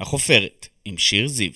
החופרת, 0.00 0.66
עם 0.84 0.96
שיר 0.96 1.28
זיו. 1.28 1.50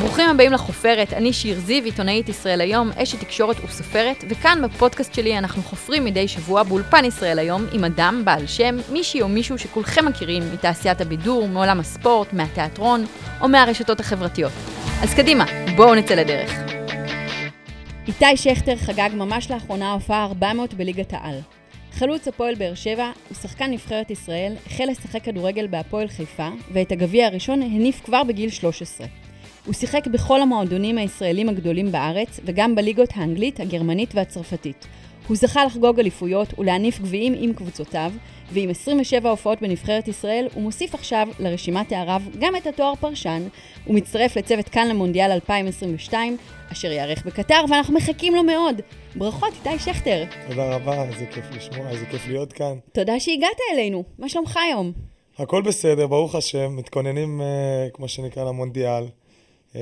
ברוכים 0.00 0.28
הבאים 0.30 0.52
לחופרת, 0.52 1.12
אני 1.12 1.32
שיר 1.32 1.60
זיו, 1.60 1.84
עיתונאית 1.84 2.28
ישראל 2.28 2.60
היום, 2.60 2.90
אשת 2.96 3.20
תקשורת 3.20 3.56
וסופרת, 3.64 4.24
וכאן 4.28 4.62
בפודקאסט 4.64 5.14
שלי 5.14 5.38
אנחנו 5.38 5.62
חופרים 5.62 6.04
מדי 6.04 6.28
שבוע 6.28 6.62
באולפן 6.62 7.04
ישראל 7.04 7.38
היום 7.38 7.66
עם 7.72 7.84
אדם, 7.84 8.22
בעל 8.24 8.46
שם, 8.46 8.76
מישהי 8.92 9.22
או 9.22 9.28
מישהו 9.28 9.58
שכולכם 9.58 10.04
מכירים 10.06 10.42
מתעשיית 10.52 11.00
הבידור, 11.00 11.48
מעולם 11.48 11.80
הספורט, 11.80 12.32
מהתיאטרון 12.32 13.04
או 13.40 13.48
מהרשתות 13.48 14.00
החברתיות. 14.00 14.52
אז 15.02 15.14
קדימה, 15.14 15.44
בואו 15.76 15.94
נצא 15.94 16.14
לדרך. 16.14 16.52
איתי 18.06 18.36
שכטר 18.36 18.76
חגג 18.76 19.10
ממש 19.14 19.50
לאחרונה 19.50 19.92
הופעה 19.92 20.24
400 20.24 20.74
בליגת 20.74 21.12
העל. 21.12 21.40
חלוץ 21.92 22.28
הפועל 22.28 22.54
באר 22.54 22.74
שבע 22.74 23.10
הוא 23.28 23.36
שחקן 23.36 23.70
נבחרת 23.70 24.10
ישראל, 24.10 24.54
החל 24.66 24.84
לשחק 24.90 25.24
כדורגל 25.24 25.66
בהפועל 25.66 26.08
חיפה, 26.08 26.48
ואת 26.72 26.92
הגביע 26.92 27.26
הראשון 27.26 27.62
הניף 27.62 28.00
כבר 28.04 28.24
בגיל 28.24 28.50
13. 28.50 29.06
הוא 29.66 29.74
שיחק 29.74 30.06
בכל 30.06 30.42
המועדונים 30.42 30.98
הישראלים 30.98 31.48
הגדולים 31.48 31.92
בארץ, 31.92 32.40
וגם 32.44 32.74
בליגות 32.74 33.08
האנגלית, 33.14 33.60
הגרמנית 33.60 34.14
והצרפתית. 34.14 34.86
הוא 35.28 35.36
זכה 35.36 35.64
לחגוג 35.64 36.00
אליפויות 36.00 36.58
ולהניף 36.58 37.00
גביעים 37.00 37.34
עם 37.38 37.52
קבוצותיו, 37.52 38.12
ועם 38.52 38.70
27 38.70 39.30
הופעות 39.30 39.62
בנבחרת 39.62 40.08
ישראל, 40.08 40.48
הוא 40.54 40.62
מוסיף 40.62 40.94
עכשיו 40.94 41.28
לרשימת 41.38 41.92
הערב 41.92 42.28
גם 42.38 42.56
את 42.56 42.66
התואר 42.66 42.94
פרשן. 42.94 43.42
הוא 43.84 43.94
מצטרף 43.94 44.36
לצוות 44.36 44.68
כאן 44.68 44.88
למונדיאל 44.88 45.30
2022, 45.30 46.36
אשר 46.72 46.92
ייערך 46.92 47.26
בקטר, 47.26 47.64
ואנחנו 47.70 47.94
מחכים 47.94 48.34
לו 48.34 48.42
מאוד. 48.42 48.80
ברכות, 49.14 49.52
איתי 49.54 49.78
שכטר. 49.78 50.24
תודה 50.48 50.74
רבה, 50.74 51.04
איזה 51.04 51.26
כיף 51.26 51.44
לשמוע, 51.52 51.90
איזה 51.90 52.06
כיף 52.06 52.26
להיות 52.26 52.52
כאן. 52.52 52.78
תודה 52.92 53.20
שהגעת 53.20 53.58
אלינו. 53.72 54.04
מה 54.18 54.28
שלומך 54.28 54.56
היום? 54.56 54.92
הכל 55.38 55.62
בסדר, 55.62 56.06
ברוך 56.06 56.34
השם, 56.34 56.76
מתכוננים, 56.76 57.40
אה, 57.40 57.88
כמו 57.92 58.08
שנקרא, 58.08 58.44
למונדיאל. 58.44 59.04
אה, 59.76 59.80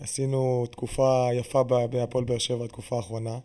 עשינו 0.00 0.66
תקופה 0.70 1.28
יפה 1.32 1.62
בהפועל 1.62 2.24
באר 2.24 2.38
שבע, 2.38 2.64
התקופה 2.64 2.96
האחרונה. 2.96 3.38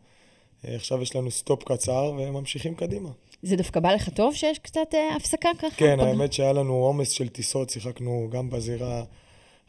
אה, 0.65 0.75
עכשיו 0.75 1.01
יש 1.01 1.15
לנו 1.15 1.31
סטופ 1.31 1.63
קצר 1.63 2.11
וממשיכים 2.17 2.75
קדימה. 2.75 3.09
זה 3.43 3.55
דווקא 3.55 3.79
בא 3.79 3.91
לך 3.93 4.09
טוב 4.09 4.35
שיש 4.35 4.59
קצת 4.59 4.87
אה, 4.93 5.15
הפסקה 5.15 5.49
ככה? 5.59 5.67
כן, 5.77 5.97
פג- 5.99 6.03
האמת 6.03 6.33
שהיה 6.33 6.53
לנו 6.53 6.73
עומס 6.73 7.09
של 7.11 7.27
טיסות, 7.27 7.69
שיחקנו 7.69 8.27
גם 8.31 8.49
בזירה 8.49 9.03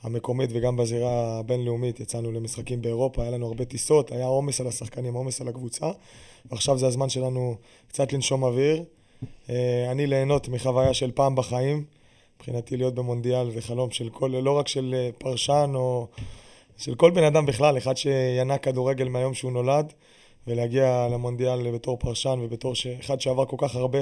המקומית 0.03 0.51
וגם 0.53 0.77
בזירה 0.77 1.39
הבינלאומית, 1.39 2.01
יצאנו 2.01 2.33
למשחקים 2.33 2.83
באירופה, 2.83 3.23
היה 3.23 3.31
לנו 3.31 3.47
הרבה 3.47 3.65
טיסות, 3.65 4.13
היה 4.13 4.27
עומס 4.27 4.61
על 4.61 4.67
השחקנים, 4.67 5.15
עומס 5.15 5.41
על 5.41 5.49
הקבוצה, 5.49 5.91
ועכשיו 6.51 6.79
זה 6.79 6.87
הזמן 6.87 7.09
שלנו 7.09 7.55
קצת 7.89 8.13
לנשום 8.13 8.43
אוויר. 8.43 8.83
אה, 9.51 9.89
אני 9.91 10.07
ליהנות 10.07 10.49
מחוויה 10.49 10.95
של 10.95 11.11
פעם 11.15 11.35
בחיים, 11.37 11.85
מבחינתי 12.37 12.77
להיות 12.77 12.95
במונדיאל 12.95 13.51
זה 13.51 13.61
חלום 13.61 13.91
של 13.91 14.09
כל, 14.09 14.31
לא 14.43 14.59
רק 14.59 14.69
של 14.69 14.95
אה, 14.99 15.11
פרשן 15.19 15.73
או 15.75 16.07
של 16.79 16.95
כל 16.95 17.11
בן 17.11 17.25
אדם 17.25 17.47
בכלל, 17.47 17.79
אחד 17.79 17.97
שינק 17.97 18.63
כדורגל 18.63 19.09
מהיום 19.09 19.35
שהוא 19.35 19.53
נולד, 19.53 19.93
ולהגיע 20.49 21.09
למונדיאל 21.13 21.71
בתור 21.71 21.97
פרשן 21.97 22.39
ובתור. 22.43 22.73
אחד 23.01 23.21
שעבר 23.21 23.45
כל 23.45 23.57
כך 23.59 23.77
הרבה 23.77 23.99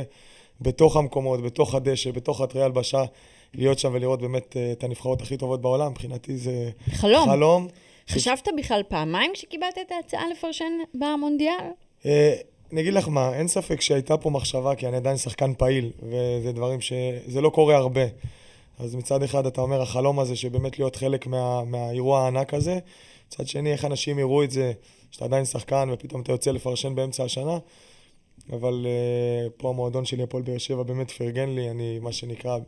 בתוך 0.60 0.96
המקומות, 0.96 1.42
בתוך 1.42 1.74
הדשא, 1.74 2.10
בתוך 2.10 2.38
חדרי 2.38 2.62
הלבשה, 2.62 3.04
להיות 3.54 3.78
שם 3.78 3.90
ולראות 3.94 4.20
באמת 4.20 4.56
אה, 4.56 4.72
את 4.72 4.84
הנבחרות 4.84 5.22
הכי 5.22 5.36
טובות 5.36 5.60
בעולם, 5.60 5.90
מבחינתי 5.90 6.36
זה 6.36 6.70
חלום. 6.90 7.28
חלום. 7.28 7.68
חשבת 8.08 8.48
בכלל 8.56 8.82
פעמיים 8.88 9.30
כשקיבלת 9.34 9.78
את 9.86 9.92
ההצעה 9.92 10.22
לפרשן 10.32 10.72
במונדיאל? 10.94 11.70
אה, 12.06 12.34
אני 12.72 12.80
אגיד 12.80 12.94
לך 12.94 13.08
מה, 13.08 13.34
אין 13.34 13.48
ספק 13.48 13.80
שהייתה 13.80 14.16
פה 14.16 14.30
מחשבה, 14.30 14.74
כי 14.74 14.88
אני 14.88 14.96
עדיין 14.96 15.16
שחקן 15.16 15.54
פעיל, 15.54 15.90
וזה 16.02 16.52
דברים 16.52 16.80
ש... 16.80 16.92
זה 17.26 17.40
לא 17.40 17.50
קורה 17.50 17.76
הרבה. 17.76 18.04
אז 18.78 18.94
מצד 18.94 19.22
אחד 19.22 19.46
אתה 19.46 19.60
אומר, 19.60 19.82
החלום 19.82 20.20
הזה 20.20 20.36
שבאמת 20.36 20.78
להיות 20.78 20.96
חלק 20.96 21.26
מה, 21.26 21.64
מהאירוע 21.64 22.20
הענק 22.20 22.54
הזה, 22.54 22.78
מצד 23.28 23.46
שני, 23.46 23.72
איך 23.72 23.84
אנשים 23.84 24.18
יראו 24.18 24.42
את 24.42 24.50
זה, 24.50 24.72
שאתה 25.10 25.24
עדיין 25.24 25.44
שחקן 25.44 25.88
ופתאום 25.92 26.20
אתה 26.22 26.32
יוצא 26.32 26.50
לפרשן 26.50 26.94
באמצע 26.94 27.24
השנה. 27.24 27.58
אבל 28.52 28.86
uh, 28.86 29.50
פה 29.56 29.68
המועדון 29.68 30.04
שלי, 30.04 30.22
הפועל 30.22 30.42
באר 30.42 30.58
שבע, 30.58 30.82
באמת 30.82 31.10
פרגן 31.10 31.48
לי, 31.48 31.70
אני, 31.70 31.98
מה 31.98 32.12
שנקרא, 32.12 32.58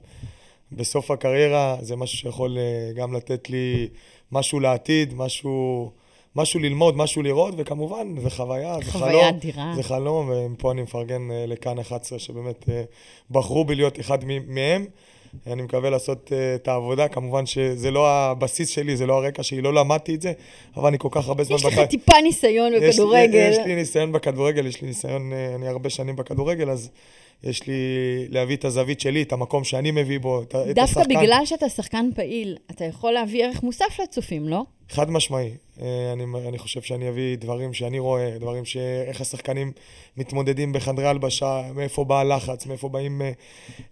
בסוף 0.73 1.11
הקריירה, 1.11 1.77
זה 1.81 1.97
משהו 1.97 2.19
שיכול 2.19 2.57
uh, 2.57 2.97
גם 2.97 3.15
לתת 3.15 3.51
לי 3.51 3.89
משהו 4.33 4.61
לעתיד, 4.61 5.15
משהו, 5.15 5.91
משהו 6.37 6.61
ללמוד, 6.61 6.97
משהו 6.97 7.23
לראות, 7.23 7.55
וכמובן, 7.57 8.15
זה 8.21 8.31
חוויה, 8.31 8.77
זה 8.85 8.93
חוויה 8.93 9.11
חלום. 9.11 9.25
אדירה. 9.25 9.73
זה 9.77 9.83
חלום, 9.83 10.31
ומפה 10.31 10.73
אני 10.73 10.83
מפרגן 10.83 11.31
uh, 11.31 11.51
לכאן 11.51 11.79
11, 11.79 12.19
שבאמת 12.19 12.63
uh, 12.63 12.71
בחרו 13.31 13.65
בי 13.65 13.75
להיות 13.75 14.01
אחד 14.01 14.25
מ- 14.25 14.55
מהם. 14.55 14.87
אני 15.47 15.63
מקווה 15.63 15.91
לעשות 15.91 16.27
uh, 16.29 16.33
את 16.55 16.69
העבודה, 16.69 17.09
כמובן 17.09 17.47
שזה 17.47 17.91
לא 17.91 18.09
הבסיס 18.09 18.69
שלי, 18.69 18.97
זה 18.97 19.07
לא 19.07 19.15
הרקע 19.15 19.43
שלי, 19.43 19.61
לא 19.61 19.75
למדתי 19.75 20.15
את 20.15 20.23
זה, 20.23 20.33
אבל 20.77 20.89
אני 20.89 20.99
כל 20.99 21.09
כך 21.11 21.29
הרבה 21.29 21.45
זמן... 21.45 21.57
יש 21.57 21.65
לך 21.65 21.73
בחיי- 21.73 21.87
טיפה 21.87 22.13
ניסיון 22.23 22.73
יש 22.75 22.81
בכדורגל. 22.95 23.49
יש 23.53 23.67
לי 23.67 23.75
ניסיון 23.75 24.13
בכדורגל, 24.13 24.67
יש 24.67 24.83
לי 24.83 24.89
ניסיון, 24.89 25.33
אה, 25.33 25.55
אני 25.55 25.69
הרבה 25.69 25.91
שנים 25.91 26.17
בכדורגל, 26.17 26.71
אז 26.71 26.91
יש 27.45 27.67
לי 27.67 27.75
להביא 28.29 28.57
את 28.57 28.65
הזווית 28.65 29.01
שלי, 29.01 29.23
את 29.23 29.33
המקום 29.33 29.65
שאני 29.65 29.91
מביא 29.91 30.19
בו, 30.21 30.43
את 30.43 30.55
ה- 30.55 30.71
את 30.71 30.75
דווקא 30.75 31.01
השחקן. 31.01 31.21
בגלל 31.21 31.41
שאתה 31.45 31.69
שחקן 31.69 32.11
פעיל, 32.15 32.57
אתה 32.71 32.85
יכול 32.85 33.13
להביא 33.13 33.45
ערך 33.45 33.63
מוסף 33.63 34.01
לצופים, 34.03 34.49
לא? 34.49 34.63
חד 34.91 35.11
משמעי. 35.11 35.51
אה, 35.83 36.13
אני, 36.13 36.25
אני 36.49 36.59
חושב 36.59 36.83
שאני 36.83 37.09
אביא 37.09 37.37
דברים 37.37 37.75
שאני 37.75 37.99
רואה, 37.99 38.39
דברים 38.39 38.65
ש... 38.65 38.77
איך 38.77 39.21
השחקנים 39.21 39.73
מתמודדים 40.17 40.73
בחדרי 40.73 41.07
הלבשה, 41.07 41.63
מאיפה 41.75 42.05
בא 42.05 42.21
הלחץ, 42.21 42.67
מאיפה 42.67 42.89
באים... 42.89 43.23
אה, 43.23 43.31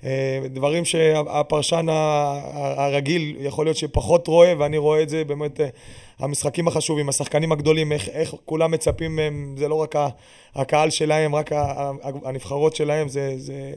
אה, 0.04 0.40
דברים 0.48 0.84
שהפרשן 0.84 1.86
הרגיל 2.52 3.36
יכול 3.40 3.66
להיות 3.66 3.76
שפחות 3.76 4.26
רואה, 4.26 4.52
ואני 4.58 4.78
רואה 4.78 5.02
את 5.02 5.08
זה 5.08 5.24
באמת, 5.24 5.60
המשחקים 6.18 6.68
החשובים, 6.68 7.08
השחקנים 7.08 7.52
הגדולים, 7.52 7.92
איך, 7.92 8.08
איך 8.08 8.34
כולם 8.44 8.70
מצפים 8.70 9.16
מהם, 9.16 9.54
זה 9.58 9.68
לא 9.68 9.74
רק 9.74 9.94
הקהל 10.54 10.90
שלהם, 10.90 11.34
רק 11.34 11.50
הנבחרות 12.24 12.76
שלהם, 12.76 13.08
זה, 13.08 13.34
זה, 13.36 13.72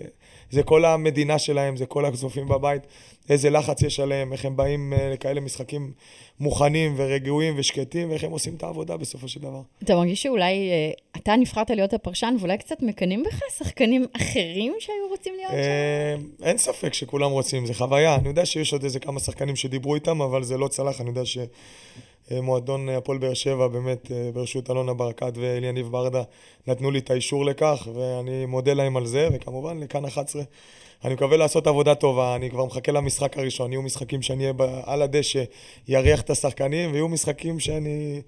זה 0.52 0.64
כל 0.64 0.86
המדינה 0.86 1.40
שלהם, 1.40 1.78
זה 1.78 1.86
כל 1.86 2.06
הצופים 2.06 2.48
בבית, 2.48 2.82
איזה 3.30 3.50
לחץ 3.50 3.82
יש 3.82 4.00
עליהם, 4.00 4.34
איך 4.34 4.46
הם 4.46 4.56
באים 4.56 4.94
אה, 4.94 5.10
לכאלה 5.14 5.42
משחקים 5.42 5.92
מוכנים 6.40 6.94
ורגועים 6.98 7.54
ושקטים, 7.58 8.10
ואיך 8.10 8.24
הם 8.24 8.32
עושים 8.32 8.56
את 8.56 8.64
העבודה 8.64 8.98
בסופו 8.98 9.28
של 9.28 9.40
דבר. 9.40 9.62
אתה 9.84 9.96
מרגיש 9.96 10.24
שאולי 10.24 10.70
אה, 10.70 10.92
אתה 11.18 11.36
נבחרת 11.36 11.70
להיות 11.70 11.94
הפרשן 11.94 12.36
ואולי 12.40 12.58
קצת 12.58 12.82
מקנאים 12.82 13.24
בך 13.24 13.42
שחקנים 13.58 14.06
אחרים 14.16 14.76
שהיו 14.80 15.08
רוצים 15.10 15.34
להיות 15.38 15.52
שם? 15.52 15.58
אה, 15.58 16.48
אין 16.50 16.58
ספק 16.58 16.94
שכולם 16.94 17.32
רוצים, 17.32 17.66
זה 17.66 17.74
חוויה. 17.74 18.16
אני 18.16 18.28
יודע 18.28 18.46
שיש 18.46 18.74
עוד 18.74 18.84
איזה 18.84 19.00
כמה 19.00 19.20
שחקנים 19.20 19.56
שדיברו 19.56 19.96
איתם, 19.96 20.22
אבל 20.22 20.44
זה 20.44 20.58
לא 20.58 20.68
צלח. 20.68 21.02
אני 21.02 21.10
יודע 21.10 21.26
שמועדון 22.30 22.90
הפועל 22.90 23.18
באר 23.18 23.34
שבע, 23.34 23.68
באמת, 23.68 24.12
אה, 24.12 24.30
בראשות 24.34 24.70
אלונה 24.70 24.94
ברקת 24.94 25.34
ואליניב 25.36 25.88
ברדה, 25.88 26.24
נתנו 26.68 26.92
לי 26.92 27.00
את 27.00 27.12
האישור 27.12 27.46
לכך, 27.46 27.88
ואני 27.94 28.46
מודה 28.46 28.74
להם 28.74 28.98
על 28.98 29.06
זה, 29.06 29.30
וכמובן, 29.34 29.80
לכאן 29.80 30.06
11. 30.06 30.42
אני 31.06 31.14
מקווה 31.14 31.38
לעשות 31.38 31.68
עבודה 31.68 31.96
טובה, 31.96 32.36
אני 32.36 32.50
כבר 32.50 32.66
מחכה 32.66 32.92
למשחק 32.92 33.38
הראשון. 33.38 33.72
יהיו 33.72 33.82
משחקים 33.82 34.22
שאני 34.22 34.44
אהיה 34.44 34.54
על 34.86 35.02
הדשא, 35.02 35.44
יריח 35.88 36.22
את 36.22 36.30
השחקנים, 36.30 36.92
ויהיו 36.92 37.08
משחקים 37.08 37.60
שאני 37.60 38.22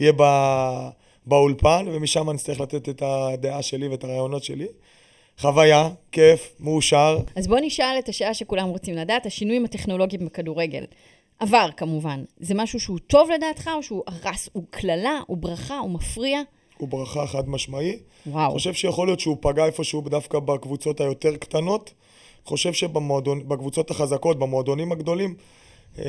אהיה 0.00 0.12
ב- 0.16 0.88
באולפן, 1.26 1.86
ומשם 1.92 2.30
אני 2.30 2.36
אצטרך 2.36 2.60
לתת 2.60 2.88
את 2.88 3.02
הדעה 3.02 3.62
שלי 3.62 3.88
ואת 3.88 4.04
הרעיונות 4.04 4.44
שלי. 4.44 4.66
חוויה, 5.38 5.88
כיף, 6.12 6.54
מאושר. 6.60 7.18
אז 7.36 7.46
בוא 7.46 7.58
נשאל 7.62 7.96
את 7.98 8.08
השאלה 8.08 8.34
שכולם 8.34 8.68
רוצים 8.68 8.94
לדעת, 8.94 9.26
השינויים 9.26 9.64
הטכנולוגיים 9.64 10.26
בכדורגל. 10.26 10.84
עבר, 11.38 11.68
כמובן. 11.76 12.24
זה 12.40 12.54
משהו 12.54 12.80
שהוא 12.80 12.98
טוב 12.98 13.30
לדעתך, 13.30 13.70
או 13.76 13.82
שהוא 13.82 14.02
הרס, 14.06 14.48
הוא 14.52 14.64
קללה, 14.70 15.20
הוא 15.26 15.36
ברכה, 15.36 15.78
הוא 15.78 15.90
מפריע? 15.90 16.40
הוא 16.78 16.88
ברכה 16.88 17.26
חד 17.26 17.48
משמעי. 17.48 17.98
וואו. 18.26 18.52
חושב 18.52 18.74
שיכול 18.74 19.08
להיות 19.08 19.20
שהוא 19.20 19.36
פגע 19.40 19.64
איפשהו 19.64 20.00
דווקא 20.00 20.38
בקבוצות 20.38 21.00
היותר 21.00 21.36
קטנות. 21.36 21.92
חושב 22.44 22.72
שבקבוצות 22.72 23.90
החזקות, 23.90 24.38
במועדונים 24.38 24.92
הגדולים, 24.92 25.34
אה, 25.98 26.04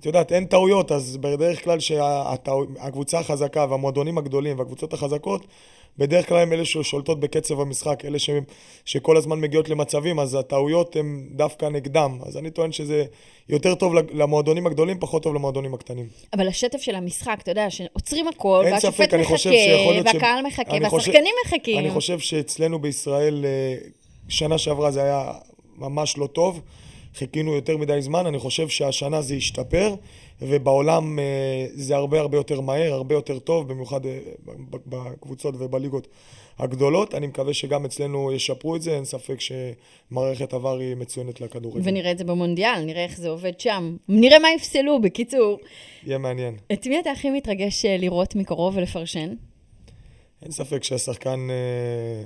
את 0.00 0.06
יודעת, 0.06 0.32
אין 0.32 0.44
טעויות, 0.44 0.92
אז 0.92 1.16
בדרך 1.16 1.64
כלל 1.64 1.80
שהקבוצה 1.80 3.18
החזקה 3.18 3.66
והמועדונים 3.70 4.18
הגדולים 4.18 4.58
והקבוצות 4.58 4.92
החזקות, 4.92 5.46
בדרך 5.98 6.28
כלל 6.28 6.38
הם 6.38 6.52
אלה 6.52 6.64
ששולטות 6.64 7.20
בקצב 7.20 7.60
המשחק, 7.60 8.04
אלה 8.04 8.18
ש, 8.18 8.30
שכל 8.84 9.16
הזמן 9.16 9.40
מגיעות 9.40 9.68
למצבים, 9.68 10.20
אז 10.20 10.34
הטעויות 10.34 10.96
הן 10.96 11.28
דווקא 11.30 11.66
נגדם. 11.66 12.18
אז 12.26 12.36
אני 12.36 12.50
טוען 12.50 12.72
שזה 12.72 13.04
יותר 13.48 13.74
טוב 13.74 13.94
למועדונים 13.94 14.66
הגדולים, 14.66 15.00
פחות 15.00 15.22
טוב 15.22 15.34
למועדונים 15.34 15.74
הקטנים. 15.74 16.06
אבל 16.32 16.48
השטף 16.48 16.78
של 16.80 16.94
המשחק, 16.94 17.38
אתה 17.42 17.50
יודע, 17.50 17.70
שעוצרים 17.70 18.28
הכל, 18.28 18.64
והשופט 18.70 18.94
ספק, 18.94 19.14
מחכה, 19.14 19.50
להיות 19.50 20.06
ש- 20.08 20.14
והקהל 20.14 20.46
מחכה, 20.46 20.72
והשחקנים 20.82 21.34
מחכים. 21.46 21.78
אני 21.78 21.90
חושב 21.90 22.18
שאצלנו 22.18 22.78
בישראל, 22.78 23.44
אה, 23.44 23.74
שנה 24.28 24.58
שעברה 24.58 24.90
זה 24.90 25.02
היה 25.02 25.32
ממש 25.76 26.18
לא 26.18 26.26
טוב. 26.26 26.60
חיכינו 27.14 27.54
יותר 27.54 27.76
מדי 27.76 28.02
זמן, 28.02 28.26
אני 28.26 28.38
חושב 28.38 28.68
שהשנה 28.68 29.22
זה 29.22 29.34
ישתפר, 29.34 29.94
ובעולם 30.42 31.18
אה, 31.18 31.66
זה 31.74 31.96
הרבה 31.96 32.20
הרבה 32.20 32.36
יותר 32.36 32.60
מהר, 32.60 32.92
הרבה 32.92 33.14
יותר 33.14 33.38
טוב, 33.38 33.68
במיוחד 33.68 34.06
אה, 34.06 34.18
בקבוצות 34.86 35.54
ובליגות 35.58 36.08
הגדולות. 36.58 37.14
אני 37.14 37.26
מקווה 37.26 37.54
שגם 37.54 37.84
אצלנו 37.84 38.32
ישפרו 38.32 38.76
את 38.76 38.82
זה, 38.82 38.94
אין 38.96 39.04
ספק 39.04 39.36
שמערכת 39.40 40.54
עבר 40.54 40.78
היא 40.78 40.94
מצוינת 40.94 41.40
לכדורגל. 41.40 41.80
ונראה 41.84 42.10
את 42.10 42.18
זה 42.18 42.24
במונדיאל, 42.24 42.84
נראה 42.84 43.04
איך 43.04 43.16
זה 43.16 43.28
עובד 43.28 43.60
שם. 43.60 43.96
נראה 44.08 44.38
מה 44.38 44.48
יפסלו, 44.56 45.00
בקיצור. 45.00 45.58
יהיה 46.06 46.18
מעניין. 46.18 46.56
את 46.72 46.86
מי 46.86 47.00
אתה 47.00 47.10
הכי 47.10 47.30
מתרגש 47.30 47.84
אה, 47.84 47.96
לראות 47.96 48.36
מקרוב 48.36 48.76
ולפרשן? 48.76 49.34
אין 50.42 50.50
ספק 50.50 50.84
שהשחקן 50.84 51.48
אה, 51.50 52.24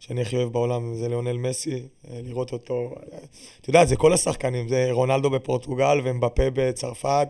שאני 0.00 0.22
הכי 0.22 0.36
אוהב 0.36 0.52
בעולם 0.52 0.94
זה 0.94 1.08
ליאונל 1.08 1.36
מסי, 1.36 1.74
אה, 1.74 2.20
לראות 2.24 2.52
אותו. 2.52 2.94
אה, 3.12 3.18
את 3.60 3.68
יודעת, 3.68 3.88
זה 3.88 3.96
כל 3.96 4.12
השחקנים, 4.12 4.68
זה 4.68 4.88
רונלדו 4.90 5.30
בפורטוגל 5.30 6.00
ומבפה 6.04 6.42
בצרפת, 6.52 7.28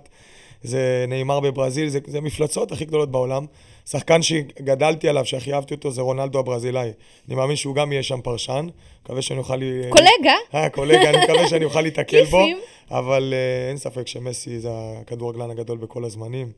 זה 0.62 1.04
נאמר 1.08 1.40
בברזיל, 1.40 1.88
זה, 1.88 1.98
זה 2.06 2.20
מפלצות 2.20 2.72
הכי 2.72 2.84
גדולות 2.84 3.10
בעולם. 3.10 3.46
שחקן 3.90 4.22
שגדלתי 4.22 5.08
עליו, 5.08 5.24
שהכי 5.24 5.54
אהבתי 5.54 5.74
אותו, 5.74 5.90
זה 5.90 6.02
רונלדו 6.02 6.38
הברזילאי. 6.38 6.90
אני 7.28 7.36
מאמין 7.36 7.56
שהוא 7.56 7.74
גם 7.74 7.92
יהיה 7.92 8.02
שם 8.02 8.20
פרשן, 8.20 8.66
מקווה 9.02 9.22
שאני 9.22 9.38
אוכל... 9.38 9.60
קולגה? 9.90 10.34
אה, 10.54 10.70
קולגה, 10.70 11.10
אני 11.10 11.24
מקווה 11.24 11.48
שאני 11.48 11.64
אוכל 11.64 11.80
להתקל 11.80 12.24
בו. 12.24 12.46
אבל 12.90 13.34
אה, 13.36 13.68
אין 13.68 13.76
ספק 13.76 14.06
שמסי 14.06 14.58
זה 14.58 14.68
הכדורגלן 14.72 15.50
הגדול 15.50 15.78
בכל 15.78 16.04
הזמנים, 16.04 16.52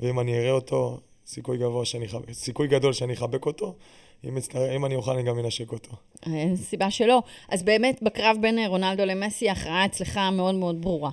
ואם 0.00 0.20
אני 0.20 0.38
אראה 0.38 0.50
אותו, 0.50 0.98
סיכוי 1.26 1.58
גבוה 1.58 1.84
שאני 1.84 2.06
סיכוי 2.32 2.68
גדול 2.68 2.92
שאני 2.92 3.12
אחבק 3.12 3.46
אותו, 3.46 3.74
אם, 4.28 4.36
אצטר... 4.36 4.76
אם 4.76 4.84
אני 4.84 4.94
אוכל 4.96 5.10
אני 5.10 5.22
גם 5.22 5.38
אנשק 5.38 5.72
אותו. 5.72 5.90
אין 6.26 6.56
סיבה 6.56 6.90
שלא. 6.90 7.22
אז 7.48 7.62
באמת, 7.62 8.02
בקרב 8.02 8.36
בין 8.40 8.58
אה, 8.58 8.68
רונלדו 8.68 9.04
למסי, 9.04 9.48
ההכרעה 9.48 9.84
אצלך 9.84 10.20
מאוד 10.32 10.54
מאוד 10.54 10.82
ברורה. 10.82 11.10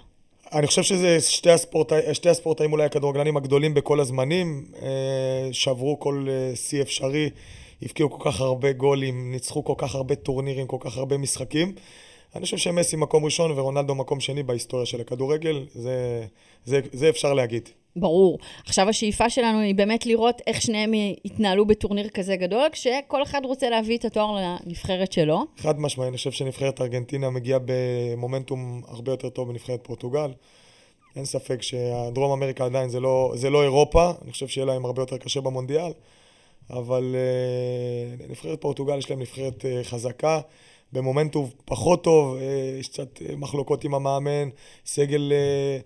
אני 0.53 0.67
חושב 0.67 0.83
שזה 0.83 1.21
שתי, 1.21 1.49
הספורטאי, 1.49 2.15
שתי 2.15 2.29
הספורטאים 2.29 2.71
אולי 2.71 2.85
הכדורגלנים 2.85 3.37
הגדולים 3.37 3.73
בכל 3.73 3.99
הזמנים, 3.99 4.65
אה, 4.81 5.49
שברו 5.51 5.99
כל 5.99 6.27
אה, 6.29 6.55
שיא 6.55 6.81
אפשרי, 6.81 7.29
הבקיעו 7.81 8.09
כל 8.09 8.31
כך 8.31 8.41
הרבה 8.41 8.71
גולים, 8.71 9.31
ניצחו 9.31 9.63
כל 9.63 9.73
כך 9.77 9.95
הרבה 9.95 10.15
טורנירים, 10.15 10.67
כל 10.67 10.77
כך 10.79 10.97
הרבה 10.97 11.17
משחקים. 11.17 11.75
אני 12.35 12.43
חושב 12.45 12.57
שמסי 12.57 12.95
מקום 12.95 13.25
ראשון 13.25 13.51
ורונלדו 13.51 13.95
מקום 13.95 14.19
שני 14.19 14.43
בהיסטוריה 14.43 14.85
של 14.85 15.01
הכדורגל, 15.01 15.65
זה, 15.73 16.25
זה, 16.65 16.79
זה 16.91 17.09
אפשר 17.09 17.33
להגיד. 17.33 17.69
ברור. 17.95 18.39
עכשיו 18.65 18.89
השאיפה 18.89 19.29
שלנו 19.29 19.59
היא 19.59 19.75
באמת 19.75 20.05
לראות 20.05 20.41
איך 20.47 20.61
שניהם 20.61 20.93
יתנהלו 21.25 21.65
בטורניר 21.65 22.09
כזה 22.09 22.35
גדול, 22.35 22.69
כשכל 22.71 23.23
אחד 23.23 23.41
רוצה 23.45 23.69
להביא 23.69 23.97
את 23.97 24.05
התואר 24.05 24.37
לנבחרת 24.65 25.11
שלו. 25.11 25.43
חד 25.57 25.79
משמעי, 25.79 26.07
אני 26.07 26.17
חושב 26.17 26.31
שנבחרת 26.31 26.81
ארגנטינה 26.81 27.29
מגיעה 27.29 27.59
במומנטום 27.65 28.81
הרבה 28.87 29.11
יותר 29.11 29.29
טוב 29.29 29.49
בנבחרת 29.49 29.79
פורטוגל. 29.83 30.31
אין 31.15 31.25
ספק 31.25 31.61
שהדרום 31.61 32.31
אמריקה 32.31 32.65
עדיין 32.65 32.89
זה 32.89 32.99
לא, 32.99 33.31
זה 33.35 33.49
לא 33.49 33.63
אירופה, 33.63 34.11
אני 34.21 34.31
חושב 34.31 34.47
שיהיה 34.47 34.65
להם 34.65 34.85
הרבה 34.85 35.01
יותר 35.01 35.17
קשה 35.17 35.41
במונדיאל, 35.41 35.91
אבל 36.69 37.15
uh, 38.25 38.31
נבחרת 38.31 38.61
פורטוגל 38.61 38.97
יש 38.97 39.09
להם 39.09 39.19
נבחרת 39.19 39.61
uh, 39.61 39.83
חזקה, 39.83 40.39
במומנטום 40.93 41.49
פחות 41.65 42.03
טוב, 42.03 42.37
uh, 42.37 42.39
יש 42.79 42.87
קצת 42.87 43.17
uh, 43.17 43.35
מחלוקות 43.35 43.83
עם 43.83 43.95
המאמן, 43.95 44.49
סגל 44.85 45.31
uh, 45.31 45.83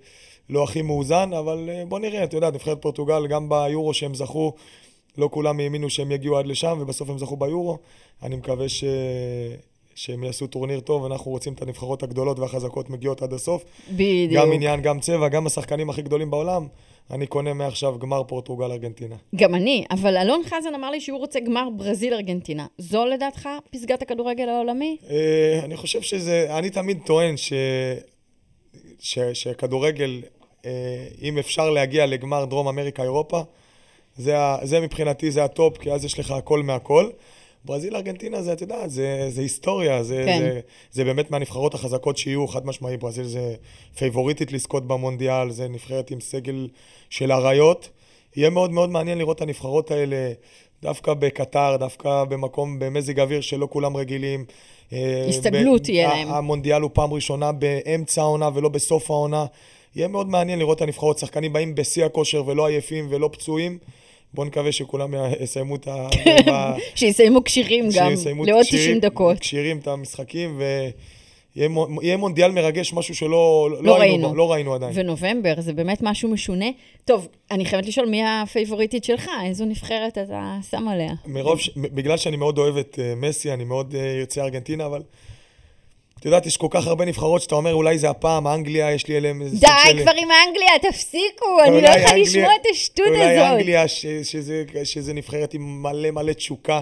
לא 0.49 0.63
הכי 0.63 0.81
מאוזן, 0.81 1.33
אבל 1.33 1.69
uh, 1.69 1.89
בוא 1.89 1.99
נראה, 1.99 2.23
אתה 2.23 2.37
יודע, 2.37 2.51
נבחרת 2.51 2.81
פורטוגל, 2.81 3.27
גם 3.27 3.49
ביורו 3.49 3.93
שהם 3.93 4.15
זכו, 4.15 4.53
לא 5.17 5.29
כולם 5.31 5.59
האמינו 5.59 5.89
שהם 5.89 6.11
יגיעו 6.11 6.37
עד 6.37 6.47
לשם, 6.47 6.77
ובסוף 6.81 7.09
הם 7.09 7.17
זכו 7.17 7.37
ביורו. 7.37 7.77
אני 8.23 8.35
מקווה 8.35 8.69
ש... 8.69 8.83
שהם 9.97 10.23
יעשו 10.23 10.47
טורניר 10.47 10.79
טוב, 10.79 11.05
אנחנו 11.05 11.31
רוצים 11.31 11.53
את 11.53 11.61
הנבחרות 11.61 12.03
הגדולות 12.03 12.39
והחזקות 12.39 12.89
מגיעות 12.89 13.21
עד 13.21 13.33
הסוף. 13.33 13.63
בדיוק. 13.91 14.33
גם 14.33 14.51
עניין, 14.51 14.81
גם 14.81 14.99
צבע, 14.99 15.27
גם 15.27 15.47
השחקנים 15.47 15.89
הכי 15.89 16.01
גדולים 16.01 16.31
בעולם. 16.31 16.67
אני 17.11 17.27
קונה 17.27 17.53
מעכשיו 17.53 17.99
גמר 17.99 18.23
פורטוגל-ארגנטינה. 18.23 19.15
גם 19.35 19.55
אני, 19.55 19.85
אבל 19.91 20.17
אלון 20.17 20.41
חזן 20.45 20.75
אמר 20.75 20.89
לי 20.89 21.01
שהוא 21.01 21.19
רוצה 21.19 21.39
גמר 21.39 21.69
ברזיל-ארגנטינה. 21.77 22.65
זו 22.77 23.05
לדעתך 23.05 23.49
פסגת 23.71 24.01
הכדורגל 24.01 24.49
העולמי? 24.49 24.97
אה, 25.09 25.59
אני 25.63 25.77
חושב 25.77 26.01
שזה, 26.01 26.57
אני 26.57 26.69
תמיד 26.69 26.99
טוען 27.05 27.37
ש... 27.37 27.53
ש... 28.99 29.19
שכדורגל, 29.19 30.21
אה, 30.23 30.29
אם 31.21 31.37
אפשר 31.37 31.69
להגיע 31.69 32.05
לגמר 32.05 32.45
דרום 32.45 32.67
אמריקה-אירופה, 32.67 33.41
זה, 34.17 34.39
ה... 34.39 34.57
זה 34.63 34.79
מבחינתי, 34.79 35.31
זה 35.31 35.43
הטופ, 35.43 35.77
כי 35.77 35.91
אז 35.91 36.05
יש 36.05 36.19
לך 36.19 36.31
הכל 36.31 36.63
מהכל. 36.63 37.09
ברזיל, 37.65 37.95
ארגנטינה 37.95 38.41
זה, 38.41 38.53
את 38.53 38.61
יודעת, 38.61 38.89
זה, 38.89 39.27
זה 39.29 39.41
היסטוריה, 39.41 40.03
זה, 40.03 40.23
כן. 40.25 40.39
זה, 40.39 40.59
זה 40.91 41.03
באמת 41.03 41.31
מהנבחרות 41.31 41.73
החזקות 41.73 42.17
שיהיו, 42.17 42.47
חד 42.47 42.65
משמעי, 42.65 42.97
ברזיל 42.97 43.25
זה 43.25 43.55
פייבוריטית 43.97 44.51
לזכות 44.51 44.87
במונדיאל, 44.87 45.49
זה 45.49 45.67
נבחרת 45.67 46.11
עם 46.11 46.19
סגל 46.19 46.67
של 47.09 47.31
אריות. 47.31 47.89
יהיה 48.35 48.49
מאוד 48.49 48.71
מאוד 48.71 48.89
מעניין 48.89 49.17
לראות 49.17 49.37
את 49.37 49.41
הנבחרות 49.41 49.91
האלה, 49.91 50.31
דווקא 50.81 51.13
בקטר, 51.13 51.75
דווקא 51.79 52.23
במקום, 52.23 52.79
במזג 52.79 53.19
אוויר 53.19 53.41
שלא 53.41 53.67
כולם 53.71 53.97
רגילים. 53.97 54.45
אה, 54.93 55.25
הסתגלות 55.29 55.83
תהיה 55.83 56.09
להם. 56.09 56.31
המונדיאל 56.31 56.81
הוא 56.81 56.91
פעם 56.93 57.13
ראשונה 57.13 57.51
באמצע 57.51 58.21
העונה 58.21 58.49
ולא 58.53 58.69
בסוף 58.69 59.11
העונה. 59.11 59.45
יהיה 59.97 60.07
מאוד 60.07 60.29
מעניין 60.29 60.59
לראות 60.59 60.77
את 60.77 60.81
הנבחרות, 60.81 61.17
שחקנים 61.17 61.53
באים 61.53 61.75
בשיא 61.75 62.05
הכושר 62.05 62.43
ולא 62.45 62.67
עייפים 62.67 63.07
ולא 63.09 63.29
פצועים. 63.33 63.77
בואו 64.33 64.47
נקווה 64.47 64.71
שכולם 64.71 65.13
יסיימו 65.39 65.75
את 65.79 65.87
ה... 65.87 66.07
שיסיימו 66.95 67.43
כשירים 67.43 67.89
גם, 67.95 68.09
שיסיימו 68.09 68.45
לעוד 68.45 68.63
כשירים- 68.65 68.85
90 68.85 68.99
דקות. 68.99 69.39
כשירים 69.39 69.77
את 69.77 69.87
המשחקים, 69.87 70.59
ויהיה 70.59 71.69
יהיה 72.01 72.17
מונדיאל 72.17 72.51
מרגש, 72.51 72.93
משהו 72.93 73.15
שלא 73.15 73.69
לא 73.81 74.01
היינו 74.01 74.15
ראינו. 74.25 74.35
לא 74.35 74.51
ראינו 74.51 74.73
עדיין. 74.73 74.91
ונובמבר, 74.95 75.53
זה 75.57 75.73
באמת 75.73 75.99
משהו 76.01 76.29
משונה. 76.29 76.69
טוב, 77.05 77.27
אני 77.51 77.65
חייבת 77.65 77.85
לשאול, 77.87 78.07
מי 78.07 78.21
הפייבוריטית 78.25 79.03
שלך? 79.03 79.29
איזו 79.45 79.65
נבחרת 79.65 80.17
אתה 80.17 80.57
שם 80.71 80.87
עליה? 80.87 81.13
מרוב, 81.25 81.59
ש... 81.59 81.69
בגלל 81.77 82.17
שאני 82.17 82.37
מאוד 82.37 82.57
אוהב 82.57 82.77
את 82.77 82.99
uh, 82.99 83.15
מסי, 83.15 83.53
אני 83.53 83.63
מאוד 83.63 83.95
ארצה 84.19 84.43
ארגנטינה, 84.43 84.85
אבל 84.85 85.01
את 86.19 86.25
יודעת, 86.25 86.45
יש 86.45 86.57
כל 86.57 86.67
כך 86.69 86.87
הרבה 86.87 87.05
נבחרות 87.05 87.41
שאתה 87.41 87.55
אומר, 87.55 87.73
אולי 87.73 87.97
זה 87.97 88.09
הפעם, 88.09 88.47
אנגליה, 88.47 88.91
יש 88.91 89.07
לי 89.07 89.17
אליהם 89.17 89.41
איזה 89.41 89.57
סוג 89.57 89.69
של... 89.87 89.97
די 89.97 90.01
כבר 90.03 90.11
עם 90.11 90.27
אנגליה, 90.47 90.91
תפסיקו, 90.91 91.45
אני 91.63 91.71
לא 91.81 91.87
אולי 91.87 91.99
יכולה 91.99 92.17
לשמוע 92.17 92.51
את 92.61 92.67
השטות 92.71 93.05
אולי 93.07 93.37
הזאת. 93.37 93.51
אנגליה, 93.57 93.87
ש... 93.87 94.05
שזה, 94.05 94.63
שזה 94.83 95.13
נבחרת 95.13 95.53
עם 95.53 95.83
מלא 95.83 96.11
מלא 96.11 96.33
תשוקה, 96.33 96.79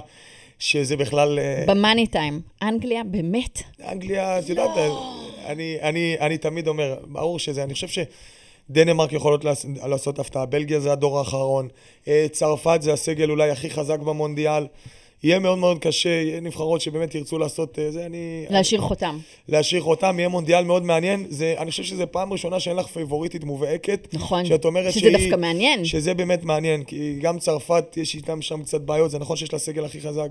שזה 0.59 0.97
בכלל... 0.97 1.39
אה, 1.39 1.63
במאני 1.67 2.07
טיים. 2.07 2.41
אנגליה, 2.63 3.03
באמת? 3.03 3.59
אנגליה, 3.91 4.39
את 4.39 4.49
יודעת, 4.49 4.69
אני, 5.45 5.77
אני, 5.81 6.15
אני 6.19 6.37
תמיד 6.37 6.67
אומר, 6.67 6.95
ברור 7.07 7.39
שזה, 7.39 7.63
אני 7.63 7.73
חושב 7.73 8.03
שדנמרק 8.69 9.13
יכולות 9.13 9.43
לעש- 9.45 9.65
לעשות 9.87 10.19
הפתעה, 10.19 10.45
בלגיה 10.45 10.79
זה 10.79 10.91
הדור 10.91 11.19
האחרון, 11.19 11.67
אה, 12.07 12.25
צרפת 12.31 12.77
זה 12.81 12.93
הסגל 12.93 13.29
אולי 13.29 13.49
הכי 13.49 13.69
חזק 13.69 13.99
במונדיאל. 13.99 14.67
יהיה 15.25 15.39
מאוד 15.39 15.57
מאוד 15.57 15.79
קשה, 15.79 16.09
יהיה 16.09 16.39
נבחרות 16.39 16.81
שבאמת 16.81 17.15
ירצו 17.15 17.37
לעשות 17.37 17.79
אה, 17.79 17.91
זה, 17.91 18.05
אני... 18.05 18.45
להשאיר 18.49 18.81
חותם. 18.81 19.19
להשאיר 19.49 19.81
חותם, 19.81 20.15
יהיה 20.19 20.29
מונדיאל 20.29 20.63
מאוד 20.63 20.83
מעניין. 20.83 21.25
זה, 21.29 21.55
אני 21.57 21.71
חושב 21.71 21.83
שזו 21.83 22.03
פעם 22.11 22.33
ראשונה 22.33 22.59
שאין 22.59 22.75
לך 22.75 22.87
פייבוריטית 22.87 23.43
מובהקת. 23.43 24.07
נכון. 24.13 24.45
שאת 24.45 24.65
אומרת 24.65 24.91
שזה 24.91 24.99
שהיא... 24.99 25.17
דווקא 25.17 25.35
מעניין. 25.35 25.85
שזה 25.85 26.13
באמת 26.13 26.43
מעניין, 26.43 26.83
כי 26.83 27.19
גם 27.21 27.39
צרפת, 27.39 27.97
יש 27.97 28.15
איתם 28.15 28.41
שם 28.41 28.63
קצת 28.63 28.81
בעיות, 28.81 29.11
זה 29.11 29.19
נכון 29.19 29.37
שיש 29.37 29.53
לה 29.53 29.59
סגל 29.59 29.85
הכי 29.85 30.01
חזק, 30.01 30.27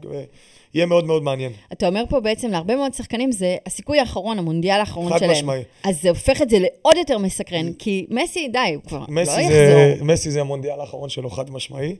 ויהיה 0.74 0.86
מאוד 0.86 1.06
מאוד 1.06 1.22
מעניין. 1.22 1.52
אתה 1.72 1.88
אומר 1.88 2.04
פה 2.08 2.20
בעצם 2.20 2.50
להרבה 2.50 2.76
מאוד 2.76 2.94
שחקנים, 2.94 3.32
זה 3.32 3.56
הסיכוי 3.66 4.00
האחרון, 4.00 4.38
המונדיאל 4.38 4.80
האחרון 4.80 5.12
חד 5.12 5.18
שלהם. 5.18 5.30
משמעי. 5.30 5.62
אז 5.84 6.02
זה 6.02 6.08
הופך 6.08 6.42
את 6.42 6.50
זה 6.50 6.58
לעוד 6.58 6.96
יותר 6.96 7.18
מסקרן, 7.18 7.72
כי 7.72 8.06
מסי, 8.10 8.48
די, 8.48 8.74
הוא 8.74 8.82
כבר 8.82 8.98
לא 8.98 9.06
מסי 9.08 9.42
יחזור. 9.42 9.96
זה, 9.96 9.96
מסי 10.00 10.30
זה 10.30 10.40
המונדיאל 10.40 10.80
האחרון 10.80 11.08
שלו, 11.08 11.30
חד 11.30 11.50
משמעי. 11.50 11.96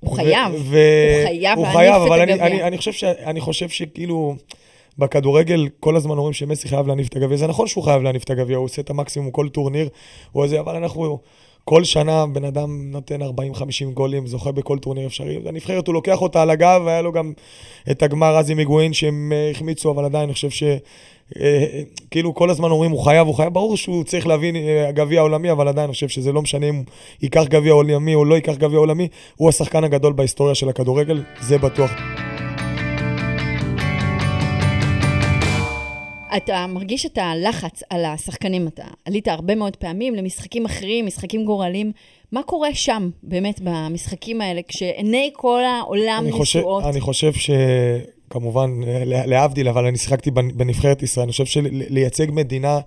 הוא 0.00 0.16
חייב. 0.16 0.52
ו- 0.54 1.14
הוא 1.16 1.26
חייב 1.26 1.58
הוא 1.58 1.66
חייב, 1.66 1.94
אבל 1.94 2.20
אני. 2.20 2.32
אני, 2.34 2.62
אני, 2.62 2.78
חושב 2.78 2.92
ש, 2.92 3.04
אני 3.04 3.40
חושב 3.40 3.68
שכאילו, 3.68 4.34
בכדורגל 4.98 5.68
כל 5.80 5.96
הזמן 5.96 6.18
אומרים 6.18 6.32
שמסי 6.32 6.68
חייב 6.68 6.86
להניף 6.86 7.08
את 7.08 7.16
הגביע. 7.16 7.36
זה 7.36 7.46
נכון 7.46 7.66
שהוא 7.66 7.84
חייב 7.84 8.02
להניף 8.02 8.24
את 8.24 8.30
הגביע, 8.30 8.56
הוא 8.56 8.64
עושה 8.64 8.82
את 8.82 8.90
המקסימום 8.90 9.30
כל 9.30 9.48
טורניר, 9.48 9.88
הוא 10.32 10.46
זה, 10.46 10.60
אבל 10.60 10.76
אנחנו, 10.76 11.18
כל 11.68 11.84
שנה 11.84 12.26
בן 12.26 12.44
אדם 12.44 12.90
נותן 12.92 13.22
40-50 13.22 13.26
גולים, 13.94 14.26
זוכה 14.26 14.52
בכל 14.52 14.78
טורניר 14.78 15.06
אפשרי. 15.06 15.38
הנבחרת, 15.46 15.86
הוא 15.86 15.94
לוקח 15.94 16.22
אותה 16.22 16.42
על 16.42 16.50
הגב, 16.50 16.82
והיה 16.84 17.02
לו 17.02 17.12
גם 17.12 17.32
את 17.90 18.02
הגמר 18.02 18.36
אז 18.36 18.50
עם 18.50 18.58
היגואין 18.58 18.92
שהם 18.92 19.32
אה, 19.34 19.50
החמיצו, 19.50 19.90
אבל 19.90 20.04
עדיין 20.04 20.24
אני 20.24 20.32
חושב 20.32 20.50
ש... 20.50 20.62
אה, 21.40 21.82
כאילו 22.10 22.34
כל 22.34 22.50
הזמן 22.50 22.70
אומרים 22.70 22.90
הוא 22.90 23.04
חייב, 23.04 23.26
הוא 23.26 23.34
חייב, 23.34 23.52
ברור 23.52 23.76
שהוא 23.76 24.04
צריך 24.04 24.26
להביא 24.26 24.52
אה, 24.54 24.92
גביע 24.92 25.20
עולמי, 25.20 25.52
אבל 25.52 25.68
עדיין 25.68 25.84
אני 25.84 25.92
חושב 25.92 26.08
שזה 26.08 26.32
לא 26.32 26.42
משנה 26.42 26.68
אם 26.68 26.74
הוא 26.74 26.84
ייקח 27.22 27.44
גביע 27.44 27.72
עולמי 27.72 28.14
או 28.14 28.24
לא 28.24 28.34
ייקח 28.34 28.54
גביע 28.56 28.78
עולמי, 28.78 29.08
הוא 29.36 29.48
השחקן 29.48 29.84
הגדול 29.84 30.12
בהיסטוריה 30.12 30.54
של 30.54 30.68
הכדורגל, 30.68 31.22
זה 31.40 31.58
בטוח. 31.58 31.90
אתה 36.36 36.66
מרגיש 36.68 37.06
את 37.06 37.18
הלחץ 37.18 37.82
על 37.90 38.04
השחקנים, 38.04 38.68
אתה 38.68 38.84
עלית 39.04 39.28
הרבה 39.28 39.54
מאוד 39.54 39.76
פעמים 39.76 40.14
למשחקים 40.14 40.64
אחרים, 40.64 41.06
משחקים 41.06 41.44
גורליים. 41.44 41.92
מה 42.32 42.42
קורה 42.42 42.74
שם, 42.74 43.10
באמת, 43.22 43.60
במשחקים 43.64 44.40
האלה, 44.40 44.60
כשעיני 44.68 45.30
כל 45.32 45.62
העולם 45.64 46.24
נשואות? 46.26 46.84
אני 46.84 47.00
חושב 47.00 47.32
כמובן, 48.30 48.80
להבדיל, 49.06 49.68
אבל 49.68 49.86
אני 49.86 49.98
שיחקתי 49.98 50.30
בנבחרת 50.30 51.02
ישראל. 51.02 51.24
אני 51.24 51.32
חושב 51.32 51.46
שלייצג 51.46 52.26
מדינה 52.30 52.80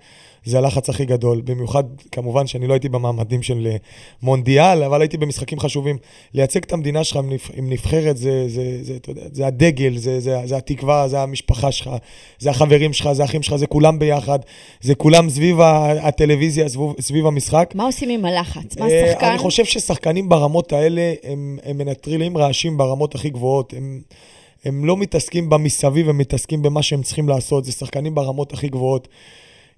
זה 0.46 0.58
הלחץ 0.58 0.90
הכי 0.90 1.06
גדול. 1.06 1.42
במיוחד, 1.42 1.84
כמובן 2.12 2.48
שאני 2.48 2.68
לא 2.68 2.74
הייתי 2.74 2.90
במעמדים 2.90 3.42
של 3.42 3.68
אה, 3.72 3.76
מונדיאל, 4.22 4.84
אבל 4.84 5.02
הייתי 5.02 5.18
במשחקים 5.18 5.60
חשובים. 5.60 5.98
לייצג 6.34 6.64
את 6.64 6.74
המדינה 6.74 7.04
שלך 7.04 7.20
עם 7.54 7.70
נבחרת 7.70 8.18
זה, 8.18 8.46
זה, 8.48 8.78
זה, 8.82 8.96
אתה 8.96 9.12
יודע, 9.12 9.22
זה 9.32 9.48
הדגל, 9.48 9.98
זה, 9.98 10.20
זה, 10.20 10.42
זה 10.46 10.58
התקווה, 10.58 11.08
זה 11.08 11.22
המשפחה 11.22 11.72
שלך, 11.72 11.90
זה 12.40 12.50
החברים 12.50 12.94
שלך, 12.94 13.12
זה 13.12 13.22
האחים 13.22 13.44
שלך, 13.44 13.56
זה 13.56 13.68
כולם 13.68 14.00
ביחד, 14.00 14.40
זה 14.82 14.96
כולם 14.96 15.30
סביב 15.30 15.58
הטלוויזיה, 16.02 16.70
סביב, 16.70 16.90
סביב 17.00 17.28
המשחק. 17.28 17.72
מה 17.76 17.86
עושים 17.86 18.10
עם 18.10 18.26
הלחץ? 18.26 18.78
מה 18.78 18.90
אה, 18.90 19.12
שחקן? 19.12 19.28
אני 19.28 19.38
חושב 19.38 19.66
ששחקנים 19.66 20.30
ברמות 20.30 20.74
האלה, 20.74 21.14
הם, 21.24 21.60
הם 21.64 21.78
מנטרלים 21.78 22.38
רעשים 22.38 22.78
ברמות 22.78 23.16
הכי 23.16 23.30
גבוהות. 23.30 23.74
הם... 23.78 24.02
הם 24.66 24.86
לא 24.86 24.98
מתעסקים 24.98 25.50
במסביב, 25.50 26.10
הם 26.10 26.18
מתעסקים 26.18 26.62
במה 26.62 26.84
שהם 26.84 27.02
צריכים 27.02 27.30
לעשות. 27.30 27.66
זה 27.66 27.72
שחקנים 27.72 28.16
ברמות 28.16 28.54
הכי 28.54 28.70
גבוהות. 28.70 29.08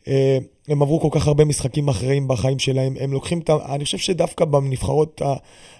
אה, 0.07 0.37
הם 0.67 0.81
עברו 0.81 0.99
כל 0.99 1.19
כך 1.19 1.27
הרבה 1.27 1.45
משחקים 1.45 1.87
אחראים 1.87 2.27
בחיים 2.27 2.59
שלהם, 2.59 2.93
הם 2.99 3.13
לוקחים 3.13 3.39
את 3.39 3.49
ה... 3.49 3.57
אני 3.75 3.85
חושב 3.85 3.97
שדווקא 3.97 4.45
בנבחרות 4.45 5.21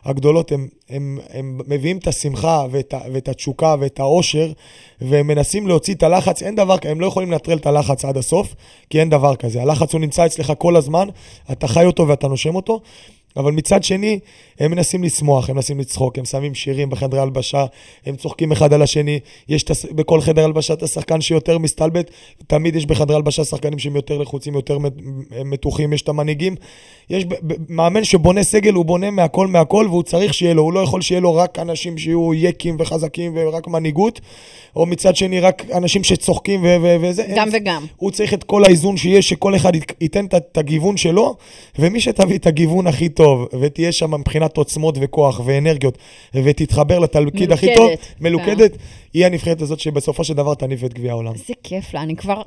הגדולות 0.06 0.52
הם, 0.52 0.68
הם, 0.90 1.20
הם 1.30 1.60
מביאים 1.68 1.98
את 1.98 2.08
השמחה 2.08 2.66
ואת, 2.72 2.94
ואת 3.14 3.30
התשוקה 3.30 3.76
ואת 3.80 4.00
העושר, 4.00 4.52
והם 5.02 5.28
מנסים 5.28 5.68
להוציא 5.68 5.94
את 5.94 6.04
הלחץ, 6.04 6.44
אין 6.44 6.56
דבר 6.56 6.78
כזה, 6.78 6.92
הם 6.92 7.02
לא 7.02 7.08
יכולים 7.08 7.32
לנטרל 7.32 7.58
את 7.58 7.66
הלחץ 7.66 8.06
עד 8.06 8.18
הסוף, 8.18 8.56
כי 8.90 9.00
אין 9.00 9.10
דבר 9.10 9.36
כזה. 9.36 9.62
הלחץ 9.62 9.94
הוא 9.94 10.02
נמצא 10.02 10.26
אצלך 10.26 10.54
כל 10.58 10.76
הזמן, 10.76 11.08
אתה 11.52 11.68
חי 11.68 11.86
אותו 11.86 12.08
ואתה 12.08 12.28
נושם 12.28 12.56
אותו, 12.56 12.82
אבל 13.38 13.52
מצד 13.52 13.84
שני, 13.84 14.20
הם 14.60 14.72
מנסים 14.72 15.04
לשמוח, 15.04 15.50
הם 15.50 15.56
מנסים 15.56 15.80
לצחוק, 15.80 16.18
הם 16.18 16.26
שמים 16.26 16.56
שירים 16.56 16.90
בחדרי 16.90 17.20
הלבשה, 17.20 17.66
הם 18.06 18.16
צוחקים 18.16 18.52
אחד 18.52 18.74
על 18.74 18.82
השני. 18.82 19.20
יש 19.50 19.64
תס... 19.64 19.86
בכל 19.86 20.22
חדר 20.22 20.44
הלבשה 20.44 20.74
את 20.74 20.84
השחקן 20.84 21.22
שיותר 21.22 21.58
מסתלבט, 21.58 22.12
תמיד 22.48 22.76
יש 22.76 22.86
בחדרי 22.86 23.16
הלבשה 23.16 23.44
שחקנים 23.44 23.80
שהם 23.80 23.96
יותר 23.96 24.18
לחוצים, 24.18 24.54
יותר 24.54 24.78
מתוחים, 25.46 25.94
יש 25.94 26.02
את 26.02 26.10
המנהיגים. 26.10 26.56
יש 27.10 27.26
מאמן 27.70 28.04
שבונה 28.04 28.44
סגל, 28.44 28.74
הוא 28.74 28.86
בונה 28.86 29.12
מהכל 29.12 29.48
מהכל, 29.48 29.86
והוא 29.90 30.04
צריך 30.04 30.34
שיהיה 30.34 30.54
לו, 30.54 30.62
הוא 30.62 30.74
לא 30.74 30.80
יכול 30.80 31.02
שיהיה 31.02 31.22
לו 31.22 31.36
רק 31.36 31.60
אנשים 31.60 31.98
שיהיו 31.98 32.34
יקים 32.34 32.76
וחזקים 32.80 33.32
ורק 33.36 33.68
מנהיגות, 33.68 34.22
או 34.76 34.86
מצד 34.86 35.16
שני 35.16 35.40
רק 35.40 35.64
אנשים 35.74 36.04
שצוחקים 36.04 36.64
ו- 36.64 36.78
ו- 36.82 36.96
וזה. 37.02 37.26
גם 37.36 37.48
אין, 37.48 37.62
וגם. 37.62 37.86
הוא 37.98 38.12
צריך 38.12 38.34
את 38.34 38.44
כל 38.44 38.64
האיזון 38.64 38.98
שיש, 38.98 39.30
שכל 39.30 39.56
אחד 39.56 39.72
ייתן 40.02 40.26
את 40.26 40.58
הגיוון 40.58 40.98
שלו, 40.98 41.36
ומי 41.80 42.00
שתביא 42.00 42.38
את 42.38 42.48
הגיוון 42.48 42.88
הכי 42.88 43.10
טוב, 43.10 43.23
ותהיה 43.60 43.92
שם 43.92 44.14
מבחינת 44.14 44.58
עוצמות 44.58 44.96
וכוח 45.02 45.42
ואנרגיות, 45.46 45.98
ותתחבר 46.34 47.00
לתלכיד 47.00 47.52
הכי 47.52 47.76
טוב, 47.76 47.90
מלוכדת, 48.22 48.74
yeah. 48.74 48.78
היא 49.14 49.26
הנבחרת 49.26 49.62
הזאת 49.62 49.80
שבסופו 49.80 50.24
של 50.24 50.34
דבר 50.34 50.54
תניף 50.56 50.84
את 50.84 50.94
גביע 50.94 51.12
העולם. 51.12 51.34
איזה 51.34 51.54
כיף 51.64 51.94
לה, 51.94 52.02
אני 52.02 52.16
כבר, 52.16 52.42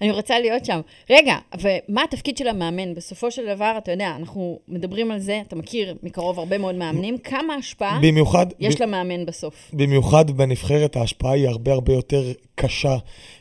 אני 0.00 0.10
רוצה 0.10 0.38
להיות 0.38 0.64
שם. 0.64 0.80
רגע, 1.10 1.36
ומה 1.60 2.02
התפקיד 2.02 2.36
של 2.36 2.48
המאמן? 2.48 2.94
בסופו 2.94 3.30
של 3.30 3.54
דבר, 3.54 3.74
אתה 3.78 3.92
יודע, 3.92 4.12
אנחנו 4.18 4.58
מדברים 4.68 5.10
על 5.10 5.18
זה, 5.18 5.40
אתה 5.48 5.56
מכיר 5.56 5.94
מקרוב 6.02 6.38
הרבה 6.38 6.58
מאוד 6.58 6.74
מאמנים, 6.74 7.18
כמה 7.18 7.54
השפעה 7.54 7.98
במיוחד, 8.02 8.46
יש 8.60 8.76
ב... 8.76 8.82
למאמן 8.82 9.26
בסוף? 9.26 9.54
במיוחד 9.72 10.30
בנבחרת 10.30 10.96
ההשפעה 10.96 11.32
היא 11.32 11.48
הרבה 11.48 11.72
הרבה 11.72 11.92
יותר 11.92 12.32
קשה, 12.54 12.96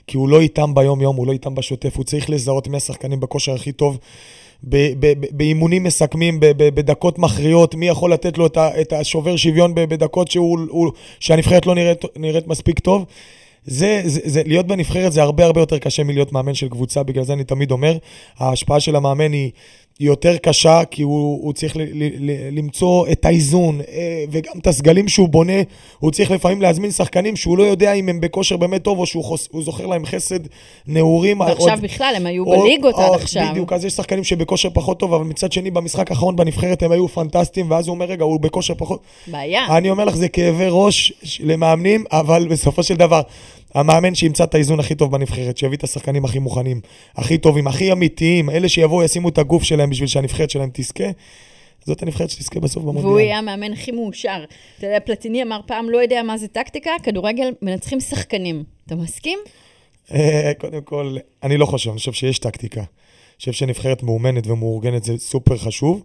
כי 0.08 0.18
הוא 0.18 0.30
לא 0.30 0.40
איתם 0.40 0.74
ביום-יום, 0.74 1.16
הוא 1.16 1.28
לא 1.28 1.32
איתם 1.32 1.56
בשוטף, 1.56 1.98
הוא 1.98 2.06
צריך 2.06 2.30
לזהות 2.30 2.68
מי 2.68 2.78
השחקנים 2.78 3.20
בכושר 3.20 3.54
הכי 3.54 3.72
טוב. 3.72 4.00
באימונים 5.32 5.84
מסכמים, 5.84 6.38
בדקות 6.40 7.20
מכריעות, 7.20 7.76
מי 7.76 7.88
יכול 7.88 8.14
לתת 8.14 8.38
לו 8.38 8.46
את 8.58 8.94
השובר 8.94 9.36
שוויון 9.36 9.76
בדקות 9.76 10.32
שהוא, 10.32 10.92
שהנבחרת 11.20 11.66
לא 11.66 11.76
נראית, 11.76 12.02
נראית 12.16 12.48
מספיק 12.48 12.80
טוב. 12.80 13.06
זה, 13.66 14.02
זה, 14.06 14.20
זה, 14.24 14.42
להיות 14.46 14.68
בנבחרת 14.68 15.12
זה 15.12 15.22
הרבה 15.22 15.46
הרבה 15.46 15.62
יותר 15.62 15.78
קשה 15.78 16.04
מלהיות 16.04 16.32
מאמן 16.32 16.54
של 16.54 16.70
קבוצה, 16.70 17.04
בגלל 17.04 17.24
זה 17.24 17.34
אני 17.34 17.44
תמיד 17.44 17.72
אומר, 17.72 17.98
ההשפעה 18.38 18.80
של 18.80 18.96
המאמן 18.96 19.32
היא 19.32 19.52
היא 20.00 20.08
יותר 20.08 20.38
קשה, 20.38 20.82
כי 20.92 21.02
הוא, 21.02 21.40
הוא 21.44 21.54
צריך 21.54 21.78
ל, 21.78 21.82
ל, 21.82 22.10
ל, 22.20 22.58
למצוא 22.58 23.08
את 23.12 23.26
האיזון, 23.26 23.82
אה, 23.82 24.24
וגם 24.32 24.54
את 24.62 24.68
הסגלים 24.68 25.08
שהוא 25.08 25.30
בונה, 25.30 25.62
הוא 26.00 26.12
צריך 26.12 26.32
לפעמים 26.32 26.62
להזמין 26.62 26.92
שחקנים 26.92 27.36
שהוא 27.36 27.58
לא 27.58 27.64
יודע 27.64 27.94
אם 27.94 28.10
הם 28.10 28.20
בכושר 28.20 28.58
באמת 28.58 28.84
טוב, 28.84 29.00
או 29.00 29.06
שהוא 29.06 29.24
חוס, 29.24 29.50
זוכר 29.60 29.86
להם 29.86 30.06
חסד 30.06 30.40
נעורים. 30.88 31.40
ועכשיו 31.40 31.70
עוד, 31.70 31.82
בכלל, 31.82 32.14
הם 32.16 32.26
היו 32.26 32.46
בליגות 32.46 32.96
עד 32.96 33.14
עכשיו. 33.14 33.48
בדיוק, 33.52 33.74
אז 33.74 33.86
יש 33.86 33.94
שחקנים 33.94 34.24
שבכושר 34.24 34.70
פחות 34.74 35.00
טוב, 35.00 35.14
אבל 35.14 35.24
מצד 35.24 35.52
שני, 35.52 35.72
במשחק 35.72 36.12
האחרון 36.12 36.36
בנבחרת 36.36 36.84
הם 36.84 36.92
היו 36.92 37.08
פנטסטיים, 37.08 37.72
ואז 37.72 37.88
הוא 37.88 37.94
אומר, 37.94 38.06
רגע, 38.06 38.24
הוא 38.24 38.40
בכושר 38.40 38.74
פחות... 38.78 39.00
בעיה. 39.28 39.78
אני 39.78 39.90
אומר 39.90 40.06
לך, 40.06 40.16
זה 40.16 40.30
כאבי 40.30 40.68
ראש 40.70 41.14
למאמנים, 41.40 42.04
אבל 42.12 42.48
בסופו 42.48 42.84
של 42.84 42.96
דבר, 42.96 43.22
המאמן 43.76 44.16
שימצא 44.16 44.44
את 44.44 44.56
האיזון 44.56 44.80
הכי 44.80 44.96
טוב 44.96 45.12
בנבחרת, 45.12 45.58
שיביא 45.58 45.78
את 45.78 45.84
השחקנים 45.84 46.26
הכי 46.26 46.40
מוכנים, 46.40 46.82
הכי 47.16 47.38
טובים, 47.38 47.68
הכי 47.68 47.92
אמיתיים, 47.92 48.50
אלה 48.50 48.70
שיבואו, 48.70 49.04
ישימו 49.04 49.30
את 49.30 49.38
הגוף 49.38 49.64
שלהם 49.64 49.90
בשביל 49.90 50.08
שהנבחרת 50.08 50.50
שלהם 50.50 50.70
תזכה. 50.74 51.04
זאת 51.86 52.04
הנבחרת 52.04 52.30
שתזכה 52.30 52.60
בסוף 52.60 52.84
במונדיאל. 52.84 53.06
והוא 53.06 53.20
יהיה 53.20 53.38
המאמן 53.38 53.74
הכי 53.74 53.92
מאושר. 53.92 54.44
אתה 54.78 54.88
יודע, 54.88 55.00
פלטיני 55.00 55.44
אמר 55.44 55.60
פעם, 55.66 55.90
לא 55.90 55.98
יודע 55.98 56.24
מה 56.24 56.38
זה 56.38 56.48
טקטיקה, 56.48 56.92
כדורגל 57.04 57.54
מנצחים 57.62 58.00
שחקנים. 58.00 58.64
אתה 58.86 58.96
מסכים? 58.96 59.40
אה, 60.14 60.52
קודם 60.58 60.82
כל, 60.82 61.18
אני 61.44 61.58
לא 61.58 61.66
חושב, 61.66 61.90
אני 61.90 62.00
חושב 62.00 62.14
שיש 62.14 62.40
טקטיקה. 62.40 62.80
אני 62.80 63.40
חושב 63.40 63.52
שנבחרת 63.52 64.04
מאומנת 64.04 64.48
ומאורגנת 64.48 65.04
זה 65.04 65.18
סופר 65.18 65.58
חשוב. 65.58 66.04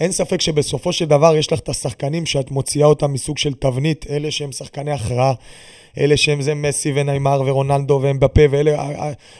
אין 0.00 0.12
ספק 0.12 0.40
שבסופו 0.40 0.92
של 0.92 1.04
דבר 1.04 1.36
יש 1.36 1.52
לך 1.52 1.58
את 1.58 1.68
השחקנים 1.68 2.26
שאת 2.26 2.50
מוציאה 2.50 2.86
אותם 2.86 3.12
מסוג 3.12 3.38
של 3.38 3.54
תבנית, 3.54 4.06
אלה 4.10 4.30
שהם 4.30 4.52
שחקני 4.52 4.90
הכרעה. 4.90 5.34
אלה 5.98 6.16
שהם 6.16 6.42
זה 6.42 6.54
מסי 6.54 6.92
וניימר 6.94 7.42
ורונלדו 7.46 7.98
והם 8.02 8.20
בפה, 8.20 8.42
ואלה 8.50 8.88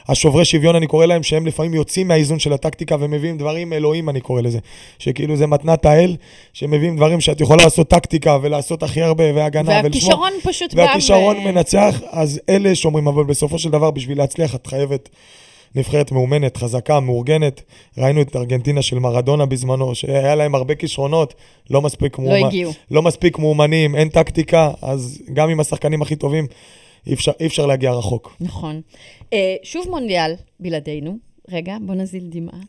השוברי 0.09 0.45
שוויון, 0.45 0.77
אני 0.77 0.87
קורא 0.87 1.07
להם, 1.07 1.23
שהם 1.23 1.47
לפעמים 1.47 1.75
יוצאים 1.75 2.09
מהאיזון 2.09 2.39
של 2.39 2.53
הטקטיקה 2.53 2.97
ומביאים 3.01 3.39
דברים 3.39 3.73
אלוהים, 3.73 4.09
אני 4.09 4.21
קורא 4.21 4.43
לזה. 4.43 4.59
שכאילו 4.99 5.37
זה 5.37 5.47
מתנת 5.47 5.87
האל, 5.87 6.17
שמביאים 6.53 6.97
דברים 6.97 7.21
שאת 7.21 7.41
יכולה 7.41 7.65
לעשות 7.65 7.89
טקטיקה 7.89 8.39
ולעשות 8.43 8.83
הכי 8.83 9.03
הרבה 9.03 9.25
והגנה 9.35 9.71
והכישרון 9.71 10.33
ולשמור. 10.33 10.53
פשוט 10.53 10.75
בא 10.75 10.83
ו... 10.83 10.85
והכישרון 10.85 11.39
מנצח, 11.39 12.01
אז 12.11 12.41
אלה 12.49 12.75
שאומרים, 12.75 13.09
אבל 13.09 13.25
בסופו 13.25 13.59
של 13.59 13.71
דבר, 13.71 13.91
בשביל 13.91 14.19
להצליח, 14.19 14.55
את 14.55 14.67
חייבת... 14.67 15.09
נבחרת 15.75 16.13
מאומנת, 16.13 16.57
חזקה, 16.57 17.01
מאורגנת. 17.01 17.63
ראינו 17.99 18.23
את 18.23 18.37
ארגנטינה 18.37 18.83
של 18.83 18.99
מרדונה 18.99 19.47
בזמנו, 19.47 19.95
שהיה 19.95 20.35
להם 20.35 20.55
הרבה 20.55 20.75
כישרונות, 20.75 21.35
לא 21.71 21.83
מספיק, 21.83 22.19
לא 22.19 22.25
מאומ... 22.25 22.45
הגיעו. 22.45 22.73
לא 22.91 23.03
מספיק 23.03 23.39
מאומנים, 23.39 23.97
אין 23.97 24.09
טקטיקה, 24.09 24.71
אז 24.83 25.23
גם 25.33 25.51
עם 25.51 25.61
השחקנים 25.61 26.03
הכי 26.03 26.17
טובים, 26.17 26.47
אי 27.07 27.15
אפשר, 27.15 27.33
אי 27.41 27.47
אפשר 27.47 27.67
להגיע 27.67 27.93
רחוק. 27.93 28.37
נכון. 28.41 28.81
Uh, 29.21 29.27
שוב 29.63 29.87
מונדיאל 29.91 30.35
בלעדינו. 30.61 31.17
רגע, 31.51 31.77
בוא 31.81 31.95
נזיל 31.95 32.25
דמעה. 32.29 32.61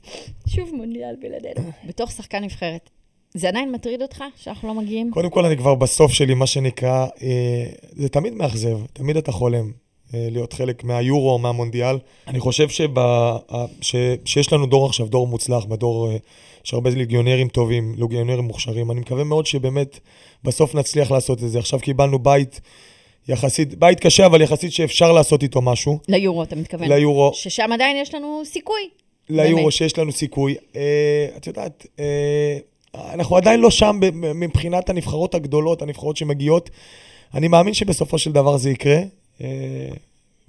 שוב 0.47 0.69
מונדיאל 0.73 1.15
בלעדינו. 1.21 1.71
בתוך 1.87 2.11
שחקן 2.11 2.43
נבחרת. 2.43 2.89
זה 3.33 3.47
עדיין 3.47 3.71
מטריד 3.71 4.01
אותך 4.01 4.23
שאנחנו 4.35 4.67
לא 4.67 4.73
מגיעים? 4.73 5.11
קודם 5.11 5.29
כל, 5.29 5.45
אני 5.45 5.57
כבר 5.57 5.75
בסוף 5.75 6.11
שלי, 6.11 6.33
מה 6.33 6.47
שנקרא, 6.47 7.07
אה, 7.21 7.65
זה 7.91 8.09
תמיד 8.09 8.33
מאכזב, 8.33 8.79
תמיד 8.93 9.17
אתה 9.17 9.31
חולם. 9.31 9.71
אה, 10.13 10.27
להיות 10.31 10.53
חלק 10.53 10.83
מהיורו 10.83 11.31
או 11.31 11.39
מהמונדיאל. 11.39 11.97
אני 12.27 12.39
חושב 12.39 12.69
שבא, 12.69 13.37
ש, 13.81 13.95
שיש 14.25 14.53
לנו 14.53 14.65
דור 14.65 14.85
עכשיו, 14.85 15.07
דור 15.07 15.27
מוצלח, 15.27 15.65
בדור 15.65 16.11
אה, 16.11 16.17
יש 16.65 16.73
הרבה 16.73 16.89
ליגיונרים 16.89 17.47
טובים, 17.47 17.95
ליגיונרים 17.97 18.43
מוכשרים. 18.43 18.91
אני 18.91 18.99
מקווה 18.99 19.23
מאוד 19.23 19.45
שבאמת 19.45 19.99
בסוף 20.43 20.75
נצליח 20.75 21.11
לעשות 21.11 21.43
את 21.43 21.49
זה. 21.49 21.59
עכשיו 21.59 21.79
קיבלנו 21.79 22.19
בית 22.19 22.61
יחסית, 23.27 23.75
בית 23.75 23.99
קשה, 23.99 24.25
אבל 24.25 24.41
יחסית 24.41 24.73
שאפשר 24.73 25.11
לעשות 25.11 25.43
איתו 25.43 25.61
משהו. 25.61 25.99
ליורו, 26.07 26.43
אתה 26.43 26.55
מתכוון? 26.55 26.87
ליורו. 26.87 27.31
ששם 27.33 27.71
עדיין 27.73 27.97
יש 27.97 28.13
לנו 28.13 28.41
סיכוי. 28.45 28.89
ליורו, 29.29 29.61
באמת. 29.61 29.71
שיש 29.71 29.97
לנו 29.97 30.11
סיכוי. 30.11 30.55
אה, 30.75 31.27
את 31.37 31.47
יודעת, 31.47 31.87
אה, 31.99 32.57
אנחנו 32.95 33.37
עדיין 33.37 33.59
לא 33.59 33.71
שם 33.71 33.99
מבחינת 34.35 34.89
הנבחרות 34.89 35.35
הגדולות, 35.35 35.81
הנבחרות 35.81 36.17
שמגיעות. 36.17 36.69
אני 37.33 37.47
מאמין 37.47 37.73
שבסופו 37.73 38.17
של 38.17 38.31
דבר 38.31 38.57
זה 38.57 38.69
יקרה. 38.69 38.97
אה, 39.41 39.47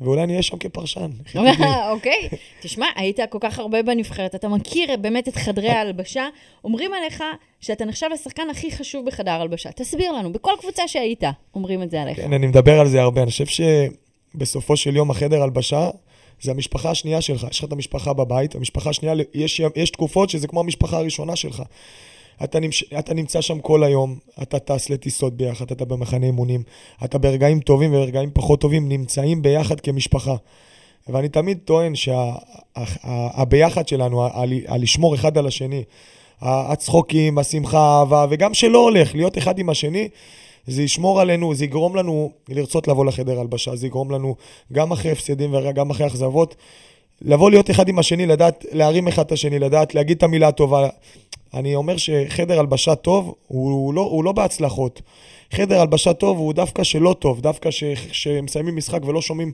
ואולי 0.01 0.23
אני 0.23 0.33
אהיה 0.33 0.43
שם 0.43 0.59
כפרשן. 0.59 1.11
אוקיי. 1.93 2.29
תשמע, 2.61 2.87
היית 2.97 3.21
כל 3.31 3.39
כך 3.41 3.59
הרבה 3.59 3.83
בנבחרת, 3.83 4.35
אתה 4.35 4.49
מכיר 4.49 4.97
באמת 4.97 5.29
את 5.29 5.37
חדרי 5.37 5.69
ההלבשה. 5.69 6.29
אומרים 6.65 6.95
עליך 6.95 7.25
שאתה 7.61 7.85
נחשב 7.85 8.07
לשחקן 8.13 8.51
הכי 8.51 8.71
חשוב 8.71 9.07
בחדר 9.07 9.31
הלבשה. 9.31 9.73
תסביר 9.73 10.13
לנו, 10.13 10.33
בכל 10.33 10.53
קבוצה 10.61 10.89
שהיית, 10.89 11.25
אומרים 11.55 11.83
את 11.83 11.91
זה 11.91 12.03
עליך. 12.03 12.17
כן, 12.17 12.33
אני 12.33 12.47
מדבר 12.47 12.81
על 12.81 12.89
זה 12.89 13.01
הרבה. 13.01 13.23
אני 13.23 13.31
חושב 13.31 13.45
שבסופו 14.35 14.77
של 14.77 14.97
יום 14.97 15.11
החדר 15.11 15.43
הלבשה 15.43 15.91
זה 16.41 16.51
המשפחה 16.51 16.91
השנייה 16.91 17.21
שלך. 17.21 17.47
יש 17.51 17.59
לך 17.59 17.65
את 17.65 17.73
המשפחה 17.73 18.13
בבית, 18.13 18.55
המשפחה 18.55 18.91
השנייה, 18.91 19.15
יש, 19.35 19.61
יש 19.77 19.91
תקופות 19.91 20.31
שזה 20.31 20.49
כמו 20.49 20.61
המשפחה 20.61 20.97
הראשונה 20.99 21.37
שלך. 21.37 21.63
אתה, 22.45 22.61
נמש... 22.61 22.85
אתה 22.99 23.15
נמצא 23.15 23.41
שם 23.41 23.61
כל 23.61 23.85
היום, 23.85 24.19
אתה 24.43 24.59
טס 24.59 24.91
לטיסות 24.91 25.37
ביחד, 25.37 25.71
אתה 25.71 25.85
במחנה 25.85 26.27
אימונים, 26.27 26.63
אתה 27.05 27.19
ברגעים 27.19 27.61
טובים 27.61 27.95
וברגעים 27.95 28.31
פחות 28.35 28.61
טובים 28.61 28.89
נמצאים 28.89 29.43
ביחד 29.43 29.81
כמשפחה. 29.81 30.35
ואני 31.09 31.29
תמיד 31.29 31.59
טוען 31.65 31.95
שהביחד 31.95 33.89
שה... 33.89 33.97
שלנו, 33.97 34.27
הלשמור 34.67 35.15
אחד 35.15 35.39
על 35.39 35.47
השני, 35.47 35.83
הצחוקים, 36.43 37.39
השמחה, 37.39 37.79
האהבה, 37.79 38.27
וגם 38.31 38.55
שלא 38.55 38.79
הולך, 38.79 39.15
להיות 39.15 39.39
אחד 39.39 39.59
עם 39.59 39.71
השני, 39.71 40.09
זה 40.67 40.83
ישמור 40.83 41.21
עלינו, 41.21 41.55
זה 41.55 41.65
יגרום 41.65 41.97
לנו 41.97 42.33
לרצות 42.49 42.89
לבוא 42.89 43.05
לחדר 43.05 43.41
הלבשה, 43.41 43.77
זה 43.77 43.87
יגרום 43.87 44.11
לנו 44.11 44.37
גם 44.73 44.93
אחרי 44.93 45.13
הפסדים 45.13 45.55
וגם 45.55 45.91
אחרי 45.91 46.07
אכזבות, 46.07 46.57
לבוא 47.23 47.51
להיות 47.51 47.71
אחד 47.71 47.89
עם 47.89 47.99
השני, 47.99 48.27
לדעת 48.27 48.65
להרים 48.73 49.09
אחד 49.09 49.25
את 49.25 49.33
השני, 49.33 49.59
לדעת 49.59 49.95
להגיד 49.95 50.17
את 50.17 50.23
המילה 50.23 50.49
הטובה. 50.49 50.89
אני 51.55 51.75
אומר 51.75 51.97
שחדר 51.97 52.61
הלבשה 52.61 52.95
טוב 52.95 53.35
הוא 53.47 53.95
לא, 53.95 54.01
הוא 54.01 54.25
לא 54.25 54.33
בהצלחות. 54.33 55.03
חדר 55.53 55.81
הלבשה 55.81 56.13
טוב 56.13 56.39
הוא 56.39 56.53
דווקא 56.53 56.85
שלא 56.85 57.17
טוב, 57.19 57.41
דווקא 57.41 57.71
שמסיימים 58.13 58.77
משחק 58.77 59.05
ולא 59.05 59.23
שומעים 59.23 59.53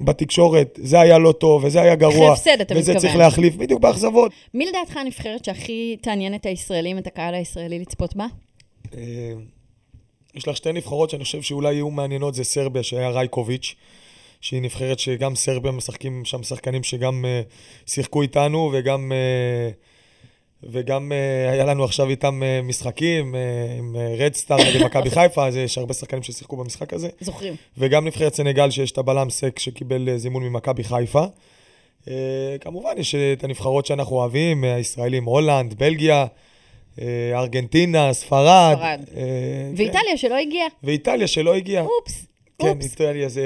בתקשורת, 0.00 0.78
זה 0.82 1.00
היה 1.00 1.18
לא 1.18 1.32
טוב, 1.32 1.64
וזה 1.64 1.80
היה 1.80 1.94
גרוע. 1.94 2.14
אחרי 2.14 2.28
הפסד, 2.28 2.60
אתה 2.60 2.74
וזה 2.74 2.92
מתכוון. 2.92 2.98
צריך 2.98 3.16
להחליף, 3.16 3.56
בדיוק 3.56 3.80
באכזבות. 3.80 4.32
מי 4.54 4.66
לדעתך 4.66 4.96
הנבחרת 4.96 5.44
שהכי 5.44 5.96
תעניין 6.00 6.34
את 6.34 6.46
הישראלים, 6.46 6.98
את 6.98 7.06
הקהל 7.06 7.34
הישראלי 7.34 7.78
לצפות 7.78 8.16
בה? 8.16 8.26
אה, 8.96 9.32
יש 10.34 10.48
לך 10.48 10.56
שתי 10.56 10.72
נבחרות 10.72 11.10
שאני 11.10 11.24
חושב 11.24 11.42
שאולי 11.42 11.74
יהיו 11.74 11.90
מעניינות, 11.90 12.34
זה 12.34 12.44
סרביה, 12.44 12.82
שהיה 12.82 13.10
רייקוביץ', 13.10 13.74
שהיא 14.40 14.62
נבחרת 14.62 14.98
שגם 14.98 15.34
סרביה 15.34 15.72
משחקים 15.72 16.24
שם 16.24 16.42
שחקנים 16.42 16.82
שגם 16.82 17.24
uh, 17.24 17.90
שיחקו 17.90 18.22
איתנו, 18.22 18.70
וגם, 18.74 19.12
uh, 19.12 19.74
וגם 20.62 21.12
uh, 21.12 21.52
היה 21.52 21.64
לנו 21.64 21.84
עכשיו 21.84 22.08
איתם 22.08 22.42
uh, 22.42 22.66
משחקים, 22.66 23.34
uh, 23.34 23.78
עם 23.78 23.96
רדסטאר 24.18 24.56
נגד 24.56 24.82
מכבי 24.84 25.10
חיפה, 25.10 25.46
אז 25.46 25.56
יש 25.56 25.78
הרבה 25.78 25.94
שחקנים 25.94 26.22
ששיחקו 26.22 26.56
במשחק 26.56 26.92
הזה. 26.92 27.08
זוכרים. 27.20 27.54
וגם 27.78 28.04
נבחרת 28.06 28.34
סנגל, 28.34 28.70
שיש 28.70 28.90
את 28.90 28.98
הבלם 28.98 29.30
סק 29.30 29.58
שקיבל 29.58 30.08
uh, 30.08 30.18
זימון 30.18 30.42
ממכבי 30.42 30.84
חיפה. 30.84 31.24
Uh, 32.04 32.08
כמובן, 32.60 32.90
יש 32.98 33.14
את 33.14 33.44
הנבחרות 33.44 33.86
שאנחנו 33.86 34.16
אוהבים, 34.16 34.64
הישראלים, 34.64 35.24
הולנד, 35.24 35.74
בלגיה. 35.74 36.26
ארגנטינה, 37.34 38.12
ספרד. 38.12 38.74
ספרד. 38.76 39.00
אה, 39.16 39.22
ואיטליה 39.76 40.16
שלא 40.16 40.36
הגיעה. 40.36 40.68
ואיטליה 40.82 41.26
שלא 41.26 41.54
הגיעה. 41.54 41.84
אופס. 41.84 42.26
כן. 42.62 42.80
איטליה 42.80 43.28
זה 43.28 43.42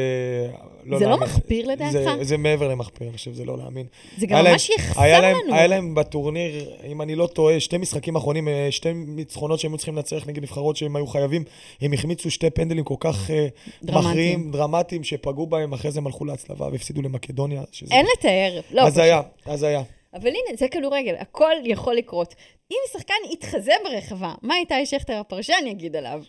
לא 0.85 0.99
זה 0.99 1.04
לא 1.04 1.11
להאמין. 1.11 1.28
מחפיר 1.28 1.66
לדעתך? 1.66 1.92
זה, 1.92 2.07
זה 2.21 2.37
מעבר 2.37 2.69
למחפיר, 2.69 3.09
אני 3.09 3.16
חושב, 3.16 3.33
זה 3.33 3.45
לא 3.45 3.59
להאמין. 3.59 3.87
זה 4.19 4.26
גם 4.26 4.45
ממש 4.45 4.71
יחסר 4.71 5.00
היה 5.00 5.21
להם, 5.21 5.37
לנו. 5.45 5.54
היה 5.54 5.66
להם 5.66 5.95
בטורניר, 5.95 6.71
אם 6.87 7.02
אני 7.02 7.14
לא 7.14 7.26
טועה, 7.26 7.61
שתי 7.61 7.78
משחקים 7.78 8.16
אחרונים, 8.16 8.49
אה, 8.49 8.66
שתי 8.71 8.92
ניצחונות 8.92 9.61
שהם 9.61 9.71
היו 9.73 9.78
צריכים 9.78 9.97
לנצח 9.97 10.26
נגד 10.26 10.42
נבחרות 10.42 10.76
שהם 10.76 10.97
היו 10.97 11.07
חייבים. 11.07 11.45
הם 11.81 11.92
החמיצו 11.92 12.31
שתי 12.31 12.50
פנדלים 12.50 12.85
כל 12.85 12.95
כך 13.00 13.31
אה. 13.31 13.47
מכריעים, 13.83 14.50
דרמטיים, 14.52 15.04
שפגעו 15.04 15.47
בהם, 15.47 15.73
אחרי 15.73 15.90
זה 15.90 15.99
הם 15.99 16.07
הלכו 16.07 16.25
להצלבה 16.25 16.69
והפסידו 16.73 17.02
למקדוניה. 17.02 17.62
שזה... 17.73 17.95
אין 17.95 18.07
לתאר. 18.19 18.61
לא, 18.71 18.83
אז. 18.83 18.99
היה, 18.99 19.21
אז 19.47 19.62
היה. 19.62 19.83
אבל 20.14 20.28
הנה, 20.28 20.57
זה 20.57 20.69
כדורגל, 20.69 21.14
הכל 21.19 21.52
יכול 21.64 21.95
לקרות. 21.95 22.35
אם 22.71 22.76
שחקן 22.92 23.14
יתחזה 23.33 23.73
ברחבה, 23.85 24.35
מה 24.42 24.54
איתי 24.57 24.87
שכטר 24.87 25.14
הפרשן 25.14 25.66
יגיד 25.66 25.97
עליו? 25.97 26.23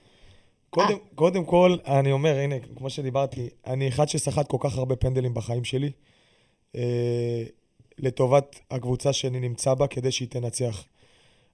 קודם, 0.73 0.97
קודם 1.15 1.45
כל, 1.45 1.77
אני 1.85 2.11
אומר, 2.11 2.37
הנה, 2.37 2.55
כמו 2.75 2.89
שדיברתי, 2.89 3.49
אני 3.67 3.87
אחד 3.87 4.09
שסחט 4.09 4.47
כל 4.47 4.57
כך 4.59 4.77
הרבה 4.77 4.95
פנדלים 4.95 5.33
בחיים 5.33 5.63
שלי, 5.63 5.91
אה, 6.75 7.43
לטובת 7.97 8.59
הקבוצה 8.71 9.13
שאני 9.13 9.39
נמצא 9.39 9.73
בה, 9.73 9.87
כדי 9.87 10.11
שהיא 10.11 10.27
תנצח. 10.27 10.83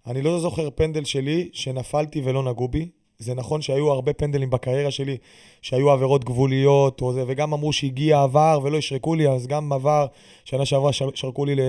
אני 0.08 0.22
לא 0.22 0.40
זוכר 0.40 0.70
פנדל 0.76 1.04
שלי 1.04 1.50
שנפלתי 1.54 2.22
ולא 2.24 2.44
נגעו 2.44 2.68
בי. 2.68 2.90
זה 3.18 3.34
נכון 3.34 3.62
שהיו 3.62 3.92
הרבה 3.92 4.14
פנדלים 4.14 4.50
בקריירה 4.50 4.92
שלי, 4.92 5.18
שהיו 5.62 5.92
עבירות 5.92 6.26
גבוליות, 6.26 7.02
זה, 7.14 7.24
וגם 7.28 7.54
אמרו 7.54 7.74
שהגיע 7.74 8.22
עבר 8.22 8.60
ולא 8.64 8.78
ישרקו 8.78 9.16
לי, 9.16 9.30
אז 9.30 9.48
גם 9.48 9.74
עבר, 9.74 10.06
שנה 10.46 10.66
שעברה 10.66 10.94
שר, 10.94 11.10
שרקו 11.14 11.46
לי 11.46 11.56
ל... 11.56 11.60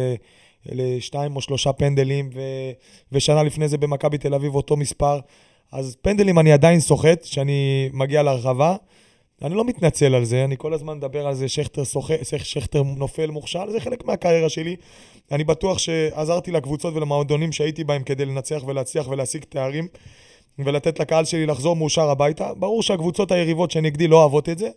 לשתיים 0.66 1.36
או 1.36 1.40
שלושה 1.40 1.72
פנדלים, 1.72 2.30
ו, 2.34 2.40
ושנה 3.12 3.42
לפני 3.42 3.68
זה 3.68 3.78
במכבי 3.78 4.18
תל 4.18 4.34
אביב 4.34 4.54
אותו 4.54 4.76
מספר. 4.76 5.20
אז 5.72 5.96
פנדלים 6.02 6.38
אני 6.38 6.52
עדיין 6.52 6.80
סוחט, 6.80 7.24
שאני 7.24 7.90
מגיע 7.92 8.22
לרחבה. 8.22 8.76
אני 9.42 9.54
לא 9.54 9.64
מתנצל 9.64 10.14
על 10.14 10.24
זה, 10.24 10.44
אני 10.44 10.56
כל 10.58 10.74
הזמן 10.74 10.96
מדבר 10.96 11.26
על 11.26 11.34
זה, 11.34 11.48
שכטר, 11.48 11.84
סוחט, 11.84 12.14
שכטר 12.38 12.82
נופל 12.82 13.30
מוכשל, 13.30 13.70
זה 13.70 13.80
חלק 13.80 14.04
מהקריירה 14.04 14.48
שלי. 14.48 14.76
אני 15.32 15.44
בטוח 15.44 15.78
שעזרתי 15.78 16.50
לקבוצות 16.50 16.94
ולמועדונים 16.96 17.52
שהייתי 17.52 17.84
בהם 17.84 18.02
כדי 18.02 18.24
לנצח 18.24 18.62
ולהצליח 18.66 19.08
ולהשיג 19.08 19.44
תארים, 19.44 19.88
ולתת 20.58 21.00
לקהל 21.00 21.24
שלי 21.24 21.46
לחזור 21.46 21.76
מאושר 21.76 22.10
הביתה. 22.10 22.54
ברור 22.54 22.82
שהקבוצות 22.82 23.32
היריבות 23.32 23.70
שנגדי 23.70 24.08
לא 24.08 24.16
אוהבות 24.16 24.48
את 24.48 24.58
זה, 24.58 24.68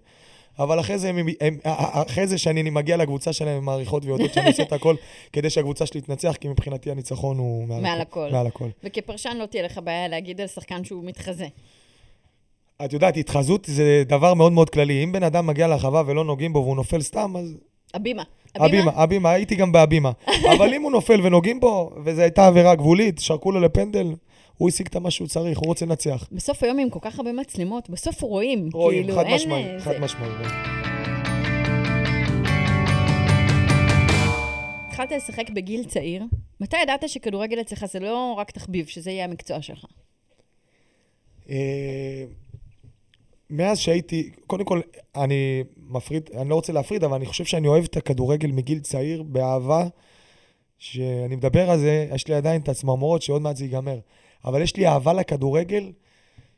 אבל 0.59 0.79
אחרי 0.79 0.97
זה, 0.97 1.09
הם, 1.09 1.17
הם, 1.41 1.57
אחרי 1.63 2.27
זה 2.27 2.37
שאני 2.37 2.69
מגיע 2.69 2.97
לקבוצה 2.97 3.33
שלהם, 3.33 3.57
הן 3.57 3.63
מעריכות 3.63 4.05
ויודעות 4.05 4.33
שאני 4.33 4.47
עושה 4.47 4.63
את 4.63 4.73
הכל 4.73 4.95
כדי 5.33 5.49
שהקבוצה 5.49 5.85
שלי 5.85 6.01
תנצח, 6.01 6.35
כי 6.41 6.47
מבחינתי 6.47 6.91
הניצחון 6.91 7.37
הוא 7.37 7.67
מעל, 7.67 7.81
מעל 7.81 8.01
הכל. 8.01 8.29
מעל 8.31 8.47
הכל. 8.47 8.67
וכפרשן 8.83 9.37
לא 9.37 9.45
תהיה 9.45 9.63
לך 9.63 9.79
בעיה 9.83 10.07
להגיד 10.07 10.41
על 10.41 10.47
שחקן 10.47 10.83
שהוא 10.83 11.03
מתחזה. 11.03 11.47
את 12.85 12.93
יודעת, 12.93 13.17
התחזות 13.17 13.65
זה 13.65 14.03
דבר 14.05 14.33
מאוד 14.33 14.51
מאוד 14.51 14.69
כללי. 14.69 15.03
אם 15.03 15.11
בן 15.11 15.23
אדם 15.23 15.47
מגיע 15.47 15.67
לרחבה 15.67 16.03
ולא 16.05 16.25
נוגעים 16.25 16.53
בו 16.53 16.59
והוא 16.59 16.75
נופל 16.75 17.01
סתם, 17.01 17.33
אז... 17.37 17.57
הבימה. 17.93 18.23
הבימה, 18.55 18.91
הבימה, 18.95 19.29
הייתי 19.31 19.55
גם 19.55 19.71
בהבימה. 19.71 20.11
אבל 20.55 20.73
אם 20.73 20.81
הוא 20.81 20.91
נופל 20.91 21.21
ונוגעים 21.23 21.59
בו, 21.59 21.91
וזו 22.03 22.21
הייתה 22.21 22.47
עבירה 22.47 22.75
גבולית, 22.75 23.19
שרקו 23.19 23.51
לו 23.51 23.59
לפנדל, 23.59 24.13
הוא 24.57 24.69
השיג 24.69 24.87
את 24.87 24.95
מה 24.95 25.11
שהוא 25.11 25.27
צריך, 25.27 25.57
הוא 25.59 25.67
רוצה 25.67 25.85
לנצח. 25.85 26.27
בסוף 26.31 26.63
היום 26.63 26.79
עם 26.79 26.89
כל 26.89 26.99
כך 27.01 27.17
הרבה 27.19 27.33
מצלמות, 27.33 27.89
בסוף 27.89 28.21
רואים. 28.21 28.69
רואים, 28.73 29.03
כאילו, 29.03 29.17
חד 29.17 29.25
משמעי, 29.35 29.63
אה, 29.75 29.79
חד 29.79 29.91
זה- 29.93 29.99
משמעי. 29.99 30.29
רואים. 30.29 30.49
התחלת 34.87 35.11
לשחק 35.11 35.49
בגיל 35.49 35.83
צעיר. 35.83 36.23
מתי 36.59 36.77
ידעת 36.83 37.09
שכדורגל 37.09 37.61
אצלך 37.61 37.85
זה 37.85 37.99
לא 37.99 38.33
רק 38.37 38.51
תחביב, 38.51 38.87
שזה 38.87 39.11
יהיה 39.11 39.25
המקצוע 39.25 39.61
שלך? 39.61 39.85
אה, 41.49 42.23
מאז 43.49 43.79
שהייתי, 43.79 44.29
קודם 44.47 44.65
כל, 44.65 44.81
אני 45.15 45.63
מפריד, 45.89 46.29
אני 46.37 46.49
לא 46.49 46.55
רוצה 46.55 46.73
להפריד, 46.73 47.03
אבל 47.03 47.15
אני 47.15 47.25
חושב 47.25 47.45
שאני 47.45 47.67
אוהב 47.67 47.83
את 47.83 47.97
הכדורגל 47.97 48.51
מגיל 48.51 48.79
צעיר, 48.79 49.23
באהבה, 49.23 49.85
שאני 50.77 51.35
מדבר 51.35 51.69
על 51.69 51.79
זה, 51.79 52.07
יש 52.15 52.27
לי 52.27 52.33
עדיין 52.35 52.61
את 52.61 52.69
הצמרמורות 52.69 53.21
שעוד 53.21 53.41
מעט 53.41 53.55
זה 53.55 53.63
ייגמר. 53.63 53.99
אבל 54.45 54.61
יש 54.61 54.75
לי 54.75 54.87
אהבה 54.87 55.13
לכדורגל 55.13 55.91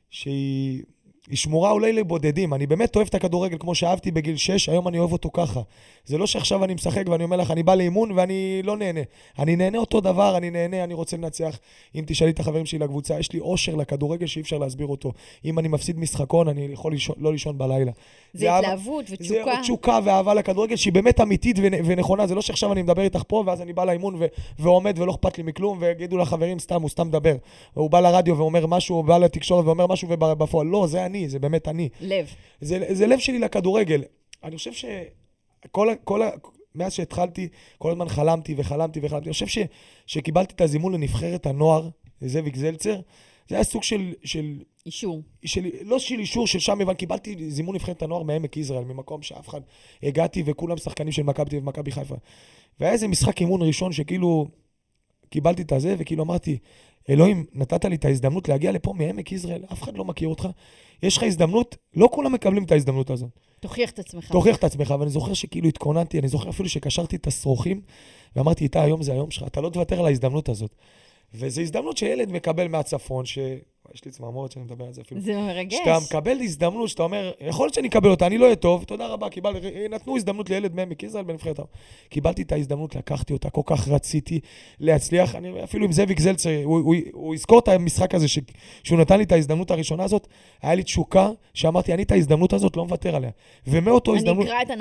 שהיא 0.10 0.84
היא 1.30 1.38
שמורה 1.38 1.72
אולי 1.72 1.94
לבודדים. 1.94 2.54
אני 2.54 2.68
באמת 2.68 2.96
אוהב 2.96 3.08
את 3.08 3.16
הכדורגל 3.16 3.58
כמו 3.60 3.76
שאהבתי 3.76 4.12
בגיל 4.12 4.38
6, 4.38 4.70
היום 4.70 4.88
אני 4.88 5.00
אוהב 5.00 5.12
אותו 5.14 5.30
ככה. 5.34 5.62
זה 6.06 6.18
לא 6.18 6.28
שעכשיו 6.28 6.64
אני 6.64 6.74
משחק 6.74 7.04
ואני 7.10 7.24
אומר 7.24 7.38
לך, 7.38 7.52
אני 7.52 7.64
בא 7.64 7.76
לאימון 7.76 8.12
ואני 8.12 8.62
לא 8.64 8.78
נהנה. 8.78 9.00
אני 9.40 9.56
נהנה 9.56 9.78
אותו 9.78 10.02
דבר, 10.02 10.38
אני 10.38 10.50
נהנה, 10.50 10.84
אני 10.84 10.94
רוצה 10.94 11.18
לנצח. 11.18 11.60
אם 11.96 12.04
תשאלי 12.08 12.32
את 12.32 12.40
החברים 12.40 12.66
שלי 12.66 12.80
לקבוצה, 12.80 13.20
יש 13.20 13.32
לי 13.32 13.40
אושר 13.40 13.76
לכדורגל 13.76 14.26
שאי 14.26 14.42
אפשר 14.42 14.58
להסביר 14.58 14.88
אותו. 14.88 15.12
אם 15.46 15.60
אני 15.60 15.68
מפסיד 15.68 16.00
משחקון, 16.00 16.48
אני 16.48 16.68
יכול 16.72 16.92
לישון, 16.92 17.16
לא 17.20 17.32
לישון 17.32 17.58
בלילה. 17.58 17.92
זה 18.34 18.46
אהבה- 18.52 18.58
התלהבות 18.68 19.08
זה 19.08 19.16
ותשוקה. 19.20 19.58
תשוקה 19.62 20.00
ואהבה 20.06 20.34
לכדורגל 20.34 20.76
שהיא 20.76 20.94
באמת 20.94 21.22
אמיתית 21.22 21.58
ונ- 21.60 21.82
ונכונה. 21.86 22.28
זה 22.28 22.36
לא 22.36 22.42
שעכשיו 22.42 22.72
אני 22.74 22.82
מדבר 22.82 23.02
איתך 23.02 23.22
פה, 23.28 23.44
ואז 23.46 23.62
אני 23.62 23.74
בא 23.74 23.86
לאימון 23.86 24.16
ו- 24.20 24.26
ועומד 24.60 25.00
ולא 25.00 25.12
אכפת 25.12 25.38
לי 25.38 25.44
מכלום, 25.44 25.78
ויגידו 25.82 26.18
לחברים, 26.18 26.60
סתם, 26.60 26.82
הוא 26.82 26.90
סתם 26.90 27.08
מדבר. 27.08 27.36
הוא 27.74 27.90
בא 27.90 28.00
לרדיו 28.00 28.38
ואומר 28.38 28.66
משהו, 28.68 28.96
הוא 28.96 29.04
בא 29.04 29.18
לתקשורת 29.18 29.66
ואומר 29.66 29.88
משהו, 29.88 30.08
ובפועל, 30.12 30.68
לא, 30.68 30.88
זה 30.88 31.06
אני, 31.06 31.15
זה 31.28 31.40
באמת 31.40 31.68
אני. 31.68 31.90
לב. 32.02 32.28
זה, 32.62 32.86
זה 32.92 33.08
לב 33.08 33.20
שלי 33.20 33.40
לכדורגל. 33.40 34.04
אני 34.44 34.58
חושב 34.58 34.72
שכל 34.74 35.90
ה... 35.90 35.96
כל 35.96 36.22
ה... 36.22 36.30
מאז 36.76 36.94
שהתחלתי, 36.94 37.48
כל 37.78 37.92
הזמן 37.92 38.10
חלמתי 38.10 38.56
וחלמתי 38.58 39.00
וחלמתי. 39.04 39.26
אני 39.26 39.34
חושב 39.34 39.48
ש, 39.48 39.58
שקיבלתי 40.06 40.54
את 40.54 40.62
הזימון 40.62 40.94
לנבחרת 40.94 41.46
הנוער, 41.46 41.90
זאביק 42.22 42.56
זלצר, 42.56 43.00
זה 43.50 43.56
היה 43.56 43.64
סוג 43.64 43.84
של, 43.84 44.14
של, 44.24 44.60
אישור. 44.86 45.22
של, 45.46 45.70
לא 45.82 46.00
של 46.00 46.20
אישור, 46.20 46.48
של 46.48 46.60
שם 46.60 46.82
הבנתי, 46.82 46.98
קיבלתי 46.98 47.52
זימון 47.52 47.76
נבחרת 47.76 48.02
הנוער 48.02 48.24
מעמק 48.24 48.58
יזרעאל, 48.58 48.84
ממקום 48.84 49.22
שאף 49.22 49.50
אחד, 49.50 49.62
הגעתי 50.04 50.44
וכולם 50.46 50.78
שחקנים 50.78 51.12
של 51.12 51.24
מכבי 51.24 51.50
תל 51.50 51.56
אביב 51.56 51.64
ומכבי 51.64 51.92
חיפה. 51.92 52.16
והיה 52.80 52.94
איזה 52.94 53.08
משחק 53.08 53.42
אימון 53.42 53.62
ראשון 53.62 53.92
שכאילו, 53.92 54.48
קיבלתי 55.30 55.62
את 55.62 55.72
הזה, 55.72 55.96
וכאילו 55.98 56.24
אמרתי, 56.24 56.58
אלוהים, 57.10 57.46
נתת 57.54 57.86
לי 57.86 57.96
את 57.96 58.06
ההזדמנות 58.06 58.50
להגיע 58.50 58.72
לפה 58.72 58.94
מעמק 58.94 59.32
יזרעאל, 59.32 59.64
אף 59.72 59.84
אחד 59.84 59.98
לא 59.98 60.06
מכיר 60.06 60.28
אותך, 60.28 60.48
יש 61.04 61.18
לך 61.18 61.24
הזדמנות, 61.24 61.78
לא 61.96 62.10
כולם 62.12 62.34
מקבלים 62.34 62.64
את 62.64 62.72
ההזדמנות 62.72 63.10
הזאת. 63.10 63.30
תוכיח 63.60 63.90
את 63.90 64.00
עצמך. 64.00 64.32
תוכיח 64.32 64.58
את 64.58 64.64
עצמך, 64.64 64.94
ואני 65.00 65.10
זוכר 65.10 65.34
שכאילו 65.34 65.68
התכוננתי, 65.68 66.20
אני 66.20 66.28
זוכר 66.28 66.50
אפילו 66.50 66.70
שקשרתי 66.70 67.16
את 67.16 67.28
השרוכים, 67.28 67.82
ואמרתי, 68.36 68.64
איתה, 68.64 68.82
היום 68.82 69.04
זה 69.04 69.12
היום 69.12 69.32
שלך, 69.32 69.48
אתה 69.48 69.62
לא 69.62 69.70
תוותר 69.70 70.00
על 70.00 70.06
ההזדמנות 70.06 70.50
הזאת. 70.50 70.76
וזו 71.36 71.62
הזדמנות 71.62 71.98
שילד 71.98 72.32
מקבל 72.32 72.68
מהצפון, 72.68 73.26
ש... 73.26 73.40
יש 73.94 74.06
לי 74.06 74.12
צמרמורת 74.12 74.52
שאני 74.52 74.66
מדבר 74.66 74.86
על 74.86 74.94
זה 74.94 75.02
אפילו. 75.02 75.22
זה 75.22 75.34
מרגש. 75.34 75.78
שאתה 75.78 75.98
מקבל 76.06 76.42
הזדמנות, 76.42 76.90
שאתה 76.90 77.04
אומר, 77.04 77.32
יכול 77.42 77.66
להיות 77.66 77.74
שאני 77.74 77.88
אקבל 77.88 78.10
אותה, 78.10 78.28
אני 78.28 78.38
לא 78.38 78.46
אהיה 78.46 78.56
טוב, 78.56 78.84
תודה 78.84 79.08
רבה, 79.08 79.30
קיבל, 79.30 79.54
נתנו 79.90 80.18
הזדמנות 80.18 80.50
לילד 80.50 80.76
מעמק 80.76 81.04
יזרעאל 81.04 81.26
בנבחרת 81.26 81.60
העם. 81.60 81.68
קיבלתי 82.10 82.42
את 82.42 82.52
ההזדמנות, 82.52 82.96
לקחתי 82.96 83.34
אותה, 83.34 83.50
כל 83.50 83.62
כך 83.66 83.88
רציתי 83.88 84.40
להצליח, 84.80 85.36
אני, 85.36 85.64
אפילו 85.64 85.86
עם 85.86 85.92
זאביק 85.92 86.20
זלצר, 86.20 86.50
הוא, 86.64 86.80
הוא, 86.80 86.96
הוא 87.14 87.36
יזכור 87.36 87.60
את 87.60 87.68
המשחק 87.68 88.16
הזה, 88.16 88.28
ש, 88.28 88.40
שהוא 88.84 89.00
נתן 89.00 89.18
לי 89.18 89.24
את 89.24 89.32
ההזדמנות 89.32 89.72
הראשונה 89.72 90.04
הזאת, 90.04 90.28
היה 90.62 90.76
לי 90.76 90.84
תשוקה, 90.84 91.30
שאמרתי, 91.54 91.94
אני 91.94 92.04
את 92.04 92.12
ההזדמנות 92.12 92.54
הזאת 92.54 92.78
לא 92.78 92.84
מוותר 92.84 93.16
עליה. 93.16 93.32
ומאותו 93.68 94.12
אני 94.12 94.20
הזדמנות, 94.20 94.46
אקרע 94.46 94.62
את 94.62 94.72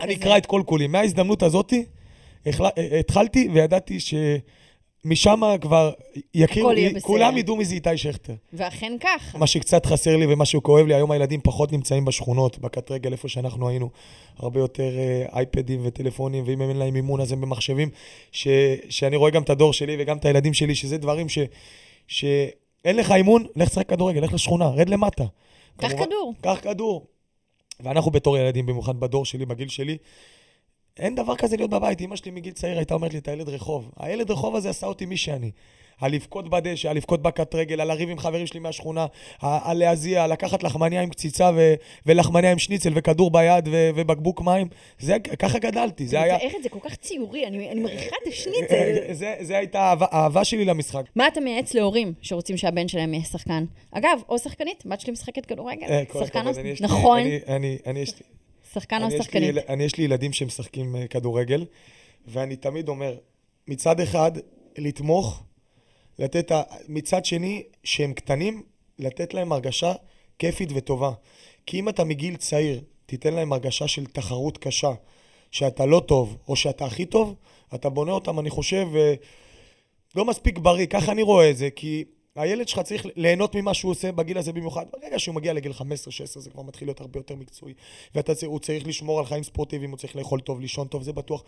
אני 0.00 0.16
כזה. 0.16 0.24
אקרא 0.24 0.38
את 0.38 0.46
כל 0.46 0.62
כולי. 0.66 0.86
מההזדמנות 0.86 1.42
הזאתי, 1.42 1.84
התחלתי 3.00 3.48
וידעתי 3.52 4.00
ש... 4.00 4.14
משם 5.04 5.40
כבר 5.60 5.92
יכירו, 6.34 6.72
יהיה 6.72 6.90
בסדר. 6.90 7.00
כולם 7.00 7.38
ידעו 7.38 7.56
מי 7.56 7.64
זה 7.64 7.74
איתי 7.74 7.96
שכטר. 7.96 8.34
ואכן 8.52 8.92
כך. 9.00 9.36
מה 9.36 9.46
שקצת 9.46 9.86
חסר 9.86 10.16
לי 10.16 10.26
ומה 10.28 10.44
שכואב 10.44 10.86
לי, 10.86 10.94
היום 10.94 11.10
הילדים 11.10 11.40
פחות 11.40 11.72
נמצאים 11.72 12.04
בשכונות, 12.04 12.58
בקט 12.58 12.90
רגל, 12.90 13.12
איפה 13.12 13.28
שאנחנו 13.28 13.68
היינו. 13.68 13.90
הרבה 14.38 14.60
יותר 14.60 14.98
אה, 14.98 15.24
אייפדים 15.32 15.80
וטלפונים, 15.84 16.44
ואם 16.46 16.62
אין 16.62 16.76
להם 16.76 16.94
מימון 16.94 17.20
אז 17.20 17.32
הם 17.32 17.40
במחשבים. 17.40 17.88
ש, 18.32 18.48
שאני 18.88 19.16
רואה 19.16 19.30
גם 19.30 19.42
את 19.42 19.50
הדור 19.50 19.72
שלי 19.72 19.96
וגם 19.98 20.16
את 20.16 20.24
הילדים 20.24 20.54
שלי, 20.54 20.74
שזה 20.74 20.98
דברים 20.98 21.28
ש... 21.28 21.38
שאין 22.08 22.96
לך 22.96 23.12
אימון, 23.12 23.46
לך 23.56 23.68
תשחק 23.68 23.88
כדורגל, 23.88 24.20
לך 24.20 24.32
לשכונה, 24.32 24.68
רד 24.68 24.88
למטה. 24.88 25.24
קח 25.76 25.92
כדור. 25.92 26.34
קח 26.40 26.58
כדור. 26.62 27.06
ואנחנו 27.80 28.10
בתור 28.10 28.38
ילדים, 28.38 28.66
במיוחד 28.66 29.00
בדור 29.00 29.24
שלי, 29.24 29.46
בגיל 29.46 29.68
שלי, 29.68 29.96
אין 30.98 31.14
דבר 31.14 31.36
כזה 31.36 31.56
להיות 31.56 31.70
בבית. 31.70 32.00
אמא 32.00 32.16
שלי 32.16 32.30
מגיל 32.30 32.52
צעיר 32.52 32.76
הייתה 32.76 32.94
אומרת 32.94 33.12
לי, 33.12 33.18
אתה 33.18 33.32
ילד 33.32 33.48
רחוב. 33.48 33.90
הילד 33.96 34.30
רחוב 34.30 34.56
הזה 34.56 34.70
עשה 34.70 34.86
אותי 34.86 35.06
מי 35.06 35.16
שאני. 35.16 35.50
על 36.00 36.12
לבכות 36.12 36.48
בדשא, 36.48 36.90
על 36.90 36.96
לבכות 36.96 37.22
בקט 37.22 37.54
רגל, 37.54 37.80
על 37.80 37.88
לריב 37.88 38.10
עם 38.10 38.18
חברים 38.18 38.46
שלי 38.46 38.60
מהשכונה, 38.60 39.06
על 39.40 39.78
להזיע, 39.78 40.24
על 40.24 40.32
לקחת 40.32 40.62
לחמניה 40.62 41.02
עם 41.02 41.08
קציצה 41.08 41.50
ו- 41.56 41.74
ולחמניה 42.06 42.52
עם 42.52 42.58
שניצל 42.58 42.92
וכדור 42.94 43.30
ביד 43.30 43.68
ו- 43.68 43.90
ובקבוק 43.94 44.40
מים. 44.40 44.68
זה, 44.98 45.18
ככה 45.38 45.58
גדלתי, 45.58 46.06
זה 46.06 46.22
היה... 46.22 46.36
מתאר 46.36 46.48
את 46.56 46.62
זה 46.62 46.68
כל 46.68 46.78
כך 46.82 46.96
ציורי, 46.96 47.46
אני 47.46 47.70
אני 47.70 47.80
מריחה 47.80 48.16
את 48.22 48.28
השניצל. 48.28 49.12
זה, 49.12 49.34
זה 49.40 49.58
הייתה 49.58 49.80
האהבה, 49.80 50.06
האהבה 50.10 50.44
שלי 50.44 50.64
למשחק. 50.64 51.04
מה 51.16 51.28
אתה 51.28 51.40
מייעץ 51.40 51.74
להורים 51.74 52.12
שרוצים 52.22 52.56
שהבן 52.56 52.88
שלהם 52.88 53.14
יהיה 53.14 53.24
שחקן? 53.24 53.64
אגב, 53.92 54.20
או 54.28 54.38
שחקנית, 54.38 54.82
בת 54.86 55.00
שלי 55.00 55.12
משחקת 55.12 55.46
כדורגל. 55.46 55.86
אה, 55.90 56.02
שחקן. 56.20 56.46
אני, 56.46 56.74
נכון, 56.80 57.20
אני, 57.20 57.40
אני, 57.48 57.78
אני, 57.86 58.00
לי... 58.00 58.12
שחקן 58.74 59.02
או 59.02 59.06
אני, 59.06 59.14
יש 59.14 59.18
לי, 59.18 59.24
שחקנית. 59.24 59.56
אני, 59.68 59.84
יש 59.84 59.96
לי 59.96 60.04
ילדים 60.04 60.32
שמשחקים 60.32 60.96
אה, 60.96 61.06
כדורגל, 61.06 61.64
ואני 62.26 62.56
תמיד 62.56 62.88
אומר, 62.88 63.16
מצד 63.68 64.00
אחד, 64.00 64.32
לתמוך, 64.78 65.42
לתת, 66.18 66.52
מצד 66.88 67.24
שני, 67.24 67.62
שהם 67.84 68.12
קטנים, 68.12 68.62
לתת 68.98 69.34
להם 69.34 69.52
הרגשה 69.52 69.92
כיפית 70.38 70.68
וטובה. 70.74 71.12
כי 71.66 71.80
אם 71.80 71.88
אתה 71.88 72.04
מגיל 72.04 72.36
צעיר, 72.36 72.80
תיתן 73.06 73.34
להם 73.34 73.52
הרגשה 73.52 73.88
של 73.88 74.06
תחרות 74.06 74.58
קשה, 74.58 74.92
שאתה 75.50 75.86
לא 75.86 76.02
טוב, 76.06 76.36
או 76.48 76.56
שאתה 76.56 76.84
הכי 76.84 77.04
טוב, 77.04 77.34
אתה 77.74 77.88
בונה 77.88 78.12
אותם, 78.12 78.38
אני 78.38 78.50
חושב, 78.50 78.86
אה, 78.96 79.14
לא 80.16 80.24
מספיק 80.24 80.58
בריא, 80.58 80.86
ככה 80.86 81.12
אני 81.12 81.22
רואה 81.22 81.50
את 81.50 81.56
זה, 81.56 81.70
כי 81.70 82.04
הילד 82.36 82.68
שלך 82.68 82.80
צריך 82.80 83.06
ליהנות 83.16 83.54
ממה 83.54 83.74
שהוא 83.74 83.90
עושה 83.90 84.12
בגיל 84.12 84.38
הזה 84.38 84.52
במיוחד. 84.52 84.86
ברגע 84.92 85.18
שהוא 85.18 85.34
מגיע 85.34 85.52
לגיל 85.52 85.72
15-16 85.72 85.82
זה 86.24 86.50
כבר 86.50 86.62
מתחיל 86.62 86.88
להיות 86.88 87.00
הרבה 87.00 87.18
יותר 87.18 87.34
מקצועי. 87.36 87.74
והוא 88.14 88.58
צריך 88.60 88.86
לשמור 88.86 89.18
על 89.18 89.24
חיים 89.26 89.42
ספורטיביים, 89.42 89.90
הוא 89.90 89.98
צריך 89.98 90.16
לאכול 90.16 90.40
טוב, 90.40 90.60
לישון 90.60 90.86
טוב, 90.86 91.02
זה 91.02 91.12
בטוח. 91.12 91.44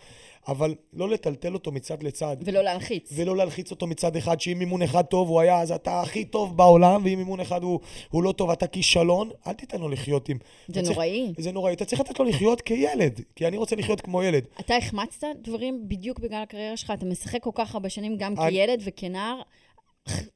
אבל 0.47 0.75
לא 0.93 1.09
לטלטל 1.09 1.53
אותו 1.53 1.71
מצד 1.71 2.03
לצד. 2.03 2.37
ולא 2.45 2.61
להלחיץ. 2.63 3.09
ולא 3.15 3.35
להלחיץ 3.37 3.71
אותו 3.71 3.87
מצד 3.87 4.15
אחד, 4.15 4.39
שאם 4.39 4.59
אימון 4.61 4.81
אחד 4.81 5.01
טוב 5.05 5.29
הוא 5.29 5.39
היה, 5.39 5.61
אז 5.61 5.71
אתה 5.71 6.01
הכי 6.01 6.25
טוב 6.25 6.57
בעולם, 6.57 7.01
ואם 7.05 7.19
אימון 7.19 7.39
אחד 7.39 7.63
הוא, 7.63 7.79
הוא 8.09 8.23
לא 8.23 8.31
טוב, 8.31 8.49
אתה 8.49 8.67
כישלון, 8.67 9.29
אל 9.47 9.53
תיתן 9.53 9.79
לו 9.81 9.89
לחיות 9.89 10.29
עם... 10.29 10.37
זה 10.67 10.81
נוראי. 10.81 11.33
זה 11.37 11.51
נוראי. 11.51 11.73
אתה 11.73 11.85
צריך 11.85 12.01
לתת 12.01 12.19
לו 12.19 12.25
לחיות 12.25 12.61
כילד, 12.61 13.21
כי 13.35 13.47
אני 13.47 13.57
רוצה 13.57 13.75
לחיות 13.75 14.01
כמו 14.01 14.23
ילד. 14.23 14.45
אתה 14.59 14.75
החמצת 14.77 15.27
דברים 15.41 15.83
בדיוק 15.87 16.19
בגלל 16.19 16.41
הקריירה 16.43 16.77
שלך, 16.77 16.91
אתה 16.91 17.05
משחק 17.05 17.43
כל 17.43 17.51
כך 17.55 17.73
הרבה 17.73 17.89
שנים 17.89 18.17
גם 18.17 18.33
אני- 18.39 18.51
כילד 18.51 18.81
וכנער. 18.85 19.41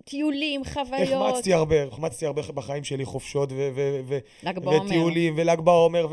טיולים, 0.04 0.64
חוויות. 0.66 1.24
החמצתי 1.24 1.54
הרבה, 1.54 1.84
החמצתי 1.84 2.26
הרבה 2.26 2.42
בחיים 2.42 2.84
שלי, 2.84 3.06
חופשות 3.06 3.52
ו- 3.52 3.70
ו- 3.76 4.00
ו- 4.08 4.20
ל"ג 4.44 4.60
בעומר. 4.60 4.86
וטיולים, 4.86 5.34
ול"ג 5.38 5.60
בעומר, 5.60 6.08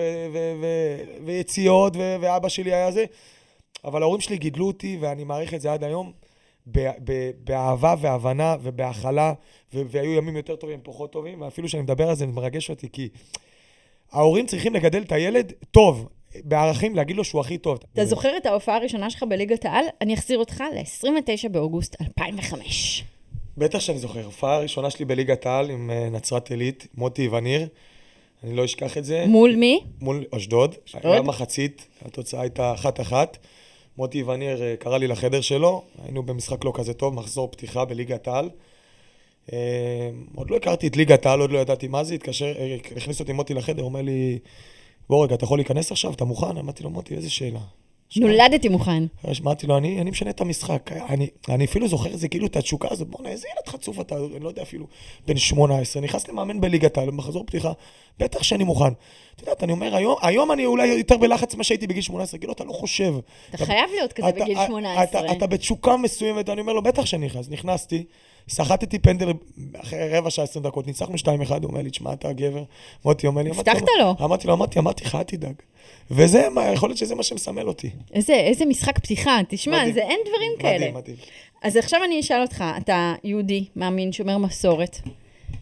ויציאות, 1.24 1.92
ואבא 1.96 2.48
שלי 2.48 2.74
היה 2.74 2.92
זה. 2.92 3.04
אבל 3.84 4.02
ההורים 4.02 4.20
שלי 4.20 4.38
גידלו 4.38 4.66
אותי, 4.66 4.98
ואני 5.00 5.24
מעריך 5.24 5.54
את 5.54 5.60
זה 5.60 5.72
עד 5.72 5.84
היום, 5.84 6.12
באהבה 7.44 7.94
והבנה 8.00 8.56
ובהכלה, 8.62 9.32
והיו 9.72 10.12
ימים 10.12 10.36
יותר 10.36 10.56
טובים, 10.56 10.80
פחות 10.82 11.12
טובים, 11.12 11.40
ואפילו 11.40 11.68
כשאני 11.68 11.82
מדבר 11.82 12.08
על 12.08 12.14
זה, 12.14 12.26
זה 12.26 12.26
מרגש 12.26 12.70
אותי, 12.70 12.88
כי 12.92 13.08
ההורים 14.12 14.46
צריכים 14.46 14.74
לגדל 14.74 15.02
את 15.02 15.12
הילד 15.12 15.52
טוב, 15.70 16.08
בערכים, 16.44 16.94
להגיד 16.96 17.16
לו 17.16 17.24
שהוא 17.24 17.40
הכי 17.40 17.58
טוב. 17.58 17.78
אתה 17.92 18.04
זוכר 18.04 18.36
את 18.36 18.46
ההופעה 18.46 18.76
הראשונה 18.76 19.10
שלך 19.10 19.22
בליגת 19.22 19.64
העל? 19.64 19.84
אני 20.00 20.14
אחזיר 20.14 20.38
אותך 20.38 20.64
ל-29 20.74 21.48
באוגוסט 21.48 21.96
2005. 22.02 23.04
בטח 23.58 23.78
שאני 23.78 23.98
זוכר, 23.98 24.20
ההופעה 24.20 24.56
הראשונה 24.56 24.90
שלי 24.90 25.04
בליגת 25.04 25.46
העל 25.46 25.70
עם 25.70 25.90
אה, 25.90 26.08
נצרת 26.10 26.50
עילית, 26.50 26.86
מוטי 26.94 27.28
וניר, 27.28 27.68
אני 28.44 28.56
לא 28.56 28.64
אשכח 28.64 28.98
את 28.98 29.04
זה. 29.04 29.24
מול 29.26 29.56
מי? 29.56 29.80
מול 30.00 30.24
אשדוד. 30.36 30.74
היה 30.94 31.22
מחצית, 31.22 31.86
התוצאה 32.04 32.40
הייתה 32.40 32.74
אחת-אחת. 32.74 33.38
מוטי 33.98 34.22
וניר 34.22 34.62
אה, 34.62 34.74
קרא 34.76 34.98
לי 34.98 35.06
לחדר 35.06 35.40
שלו, 35.40 35.82
היינו 36.04 36.22
במשחק 36.22 36.64
לא 36.64 36.72
כזה 36.74 36.94
טוב, 36.94 37.14
מחזור 37.14 37.50
פתיחה 37.50 37.84
בליגת 37.84 38.28
העל. 38.28 38.50
אה, 39.52 40.10
עוד 40.34 40.50
לא 40.50 40.56
הכרתי 40.56 40.86
את 40.86 40.96
ליגת 40.96 41.26
העל, 41.26 41.40
עוד 41.40 41.52
לא 41.52 41.58
ידעתי 41.58 41.88
מה 41.88 42.04
זה, 42.04 42.14
התקשר, 42.14 42.54
הכניס 42.96 43.20
אותי 43.20 43.32
מוטי 43.32 43.54
לחדר, 43.54 43.82
אומר 43.82 44.02
לי, 44.02 44.38
בוא 45.08 45.24
רגע, 45.24 45.34
אתה 45.34 45.44
יכול 45.44 45.58
להיכנס 45.58 45.92
עכשיו, 45.92 46.12
אתה 46.12 46.24
מוכן? 46.24 46.56
אמרתי 46.56 46.82
לו, 46.82 46.90
מוטי, 46.90 47.14
איזה 47.14 47.30
שאלה. 47.30 47.60
נולדתי 48.16 48.68
מוכן. 48.68 49.02
אמרתי 49.42 49.66
לו, 49.66 49.76
אני, 49.76 50.00
אני 50.00 50.10
משנה 50.10 50.30
את 50.30 50.40
המשחק. 50.40 50.90
אני, 50.92 51.28
אני 51.48 51.64
אפילו 51.64 51.88
זוכר 51.88 52.14
את 52.14 52.18
זה, 52.18 52.28
כאילו, 52.28 52.46
את 52.46 52.56
התשוקה 52.56 52.88
הזאת. 52.90 53.08
בוא'נה, 53.08 53.28
איזה 53.28 53.46
ילד 53.56 53.68
חצוף 53.68 54.00
אתה, 54.00 54.16
אני 54.16 54.40
לא 54.44 54.48
יודע 54.48 54.62
אפילו, 54.62 54.86
בן 55.26 55.36
18, 55.36 56.02
נכנס 56.02 56.28
למאמן 56.28 56.60
בליגת 56.60 56.98
העל, 56.98 57.10
במחזור 57.10 57.44
פתיחה, 57.46 57.72
בטח 58.18 58.42
שאני 58.42 58.64
מוכן. 58.64 58.92
את 59.36 59.40
יודעת, 59.40 59.62
אני 59.62 59.72
אומר, 59.72 59.96
היום, 59.96 60.16
היום 60.22 60.52
אני 60.52 60.66
אולי 60.66 60.86
יותר 60.86 61.16
בלחץ 61.16 61.54
ממה 61.54 61.64
שהייתי 61.64 61.86
בגיל 61.86 62.02
18, 62.02 62.38
כאילו, 62.38 62.52
אתה 62.52 62.64
לא 62.64 62.72
חושב. 62.72 63.14
אתה 63.54 63.66
חייב 63.66 63.90
להיות 63.94 64.12
כזה 64.12 64.28
אתה- 64.28 64.40
בגיל 64.44 64.56
אתה- 64.58 64.66
18. 64.66 65.04
אתה, 65.04 65.32
אתה 65.32 65.46
בתשוקה 65.46 65.96
מסוימת, 65.96 66.48
אני 66.48 66.60
אומר 66.60 66.72
לו, 66.72 66.82
בטח 66.82 67.06
שאני 67.06 67.26
נכנס. 67.26 67.48
נכנסתי, 67.48 68.04
סחטתי 68.48 68.98
פנדל 68.98 69.32
אחרי 69.76 70.18
רבע 70.18 70.30
שעה, 70.30 70.44
20 70.44 70.64
דקות, 70.64 70.86
ניצחנו 70.86 71.14
2-1, 71.14 71.28
הוא 71.28 71.58
אומר 71.64 71.82
לי, 71.82 71.90
תשמע, 71.90 72.12
אתה 72.12 72.32
גבר. 72.32 72.62
מוטי 73.04 73.26
אומר 73.26 73.42
לי, 73.42 73.50
הבטחת 73.50 73.82
לו. 73.98 74.14
אמרתי 74.20 74.46
לו, 74.46 74.54
אמרתי, 74.54 74.78
אמרתי 74.78 75.04
לך, 75.04 75.14
אל 75.14 75.22
תדאג. 75.22 75.54
וזה, 76.10 76.48
מה, 76.48 76.72
יכול 76.72 76.88
להיות 76.88 76.98
שזה 76.98 77.14
מה 77.14 77.22
שמסמל 77.22 77.68
אותי. 77.68 77.90
איזה, 78.14 78.34
איזה 78.34 78.64
משחק 78.66 78.98
פתיחה, 78.98 79.38
תשמע, 79.48 79.78
מדהים. 79.78 79.94
זה 79.94 80.00
אין 80.00 80.20
דברים 80.28 80.52
כאלה. 80.58 80.78
מדהים, 80.78 80.94
מדהים. 80.94 81.16
אז 81.62 81.76
עכשיו 81.76 82.00
אני 82.04 82.20
אשאל 82.20 82.42
אותך, 82.42 82.64
אתה 82.76 83.14
יהודי, 83.24 83.64
מאמין, 83.76 84.12
שומר 84.12 84.38
מסורת. 84.38 84.98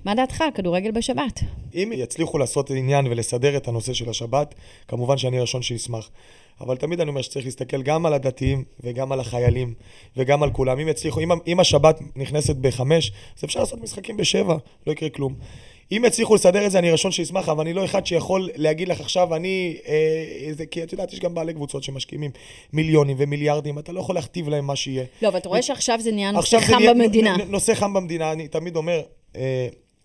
מה 0.05 0.15
דעתך 0.15 0.41
על 0.41 0.51
כדורגל 0.55 0.91
בשבת? 0.91 1.41
אם 1.75 1.93
יצליחו 1.95 2.39
לעשות 2.39 2.71
עניין 2.71 3.07
ולסדר 3.07 3.57
את 3.57 3.69
הנושא 3.69 3.93
של 3.93 4.11
השבת, 4.11 4.55
כמובן 4.89 5.19
שאני 5.19 5.39
הראשון 5.39 5.63
שישמח. 5.63 6.11
אבל 6.61 6.77
תמיד 6.77 7.01
אני 7.01 7.09
אומר 7.09 7.23
שצריך 7.23 7.45
להסתכל 7.45 7.83
גם 7.83 8.07
על 8.07 8.15
הדתיים 8.15 8.65
וגם 8.81 9.13
על 9.13 9.21
החיילים 9.21 9.75
וגם 10.17 10.43
על 10.43 10.51
כולם. 10.51 10.81
אם 10.81 10.89
יצליחו, 10.89 11.21
אם, 11.21 11.29
אם 11.47 11.61
השבת 11.61 12.01
נכנסת 12.17 12.57
בחמש, 12.57 13.13
אז 13.39 13.45
אפשר 13.45 13.61
לעשות 13.61 13.81
משחקים 13.81 14.17
בשבע, 14.17 14.57
לא 14.87 14.93
יקרה 14.93 15.09
כלום. 15.09 15.35
אם 15.93 16.05
יצליחו 16.07 16.35
לסדר 16.35 16.67
את 16.67 16.71
זה, 16.71 16.79
אני 16.79 16.89
הראשון 16.89 17.13
שישמח, 17.13 17.49
אבל 17.49 17.61
אני 17.61 17.73
לא 17.73 17.85
אחד 17.85 18.07
שיכול 18.07 18.51
להגיד 18.57 18.89
לך 18.89 19.01
עכשיו, 19.01 19.35
אני... 19.35 19.77
אה, 19.87 20.53
זה, 20.53 20.67
כי 20.67 20.83
את 20.83 20.93
יודעת, 20.93 21.13
יש 21.13 21.21
גם 21.21 21.35
בעלי 21.35 21.55
קבוצות 21.55 21.83
שמשקיעים 21.83 22.31
מיליונים 22.73 23.17
ומיליארדים, 23.21 23.79
אתה 23.79 23.93
לא 23.93 24.01
יכול 24.01 24.15
להכתיב 24.15 24.49
להם 24.49 24.67
מה 24.67 24.77
שיהיה. 24.77 25.05
לא, 25.23 25.31
ואתה 25.33 25.49
רואה 25.49 25.63
שעכשיו 25.63 26.01
זה 26.01 26.13
נהיה 26.13 26.31
נושא 26.31 26.61
חם 26.61 26.83
במדינה. 26.89 27.37
נושא 27.49 27.75
חם 27.75 27.95
במדינה, 27.95 28.33
אני 28.33 28.49
תמיד 28.49 28.77
אומר, 28.77 29.03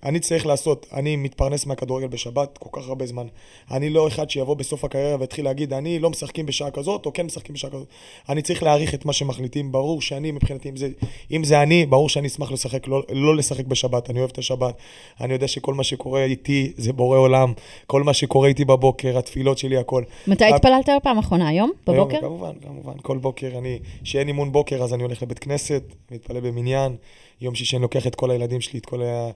אני 0.03 0.19
צריך 0.19 0.45
לעשות, 0.45 0.87
אני 0.93 1.15
מתפרנס 1.15 1.65
מהכדורגל 1.65 2.07
בשבת 2.07 2.57
כל 2.57 2.69
כך 2.71 2.87
הרבה 2.87 3.05
זמן. 3.05 3.27
אני 3.71 3.89
לא 3.89 4.07
אחד 4.07 4.29
שיבוא 4.29 4.55
בסוף 4.55 4.83
הקריירה 4.83 5.17
ויתחיל 5.19 5.45
להגיד, 5.45 5.73
אני 5.73 5.99
לא 5.99 6.09
משחקים 6.09 6.45
בשעה 6.45 6.71
כזאת, 6.71 7.05
או 7.05 7.13
כן 7.13 7.25
משחקים 7.25 7.55
בשעה 7.55 7.71
כזאת. 7.71 7.87
אני 8.29 8.41
צריך 8.41 8.63
להעריך 8.63 8.93
את 8.93 9.05
מה 9.05 9.13
שמחליטים. 9.13 9.71
ברור 9.71 10.01
שאני, 10.01 10.31
מבחינתי, 10.31 10.69
אם 10.69 10.75
זה, 10.75 10.89
אם 11.31 11.43
זה 11.43 11.61
אני, 11.61 11.85
ברור 11.85 12.09
שאני 12.09 12.27
אשמח 12.27 12.51
לשחק, 12.51 12.87
לא, 12.87 13.03
לא 13.11 13.35
לשחק 13.35 13.65
בשבת. 13.65 14.09
אני 14.09 14.19
אוהב 14.19 14.29
את 14.29 14.37
השבת. 14.37 14.75
אני 15.21 15.33
יודע 15.33 15.47
שכל 15.47 15.73
מה 15.73 15.83
שקורה 15.83 16.23
איתי 16.23 16.71
זה 16.77 16.93
בורא 16.93 17.17
עולם. 17.17 17.53
כל 17.87 18.03
מה 18.03 18.13
שקורה 18.13 18.47
איתי 18.47 18.65
בבוקר, 18.65 19.17
התפילות 19.17 19.57
שלי, 19.57 19.77
הכל. 19.77 20.03
מתי 20.27 20.45
התפללת 20.45 20.89
בפעם 20.97 21.17
האחרונה? 21.17 21.47
היום? 21.47 21.71
בבוקר? 21.87 22.17
היום, 22.17 22.21
כמובן, 22.21 22.53
כמובן. 22.61 22.93
כל 23.01 23.17
בוקר 23.17 23.57
אני, 23.57 23.79
כשאין 24.03 24.27
אימון 24.27 24.51
בוקר, 24.51 24.83
אז 24.83 24.93
אני 24.93 25.03
הולך 25.03 25.23
לבית 25.23 25.39
כנסת, 25.39 25.83
מתפלל 26.11 26.39
במניין. 26.39 26.95
יום 27.41 27.56
שישי 27.56 27.75
אני 27.75 27.82
לוקח 27.82 28.08
את 28.08 28.15
כל 28.15 28.32
הילדים 28.32 28.62
שלי, 28.62 28.80
את 28.80 28.86
כל 28.86 29.02
ה... 29.02 29.30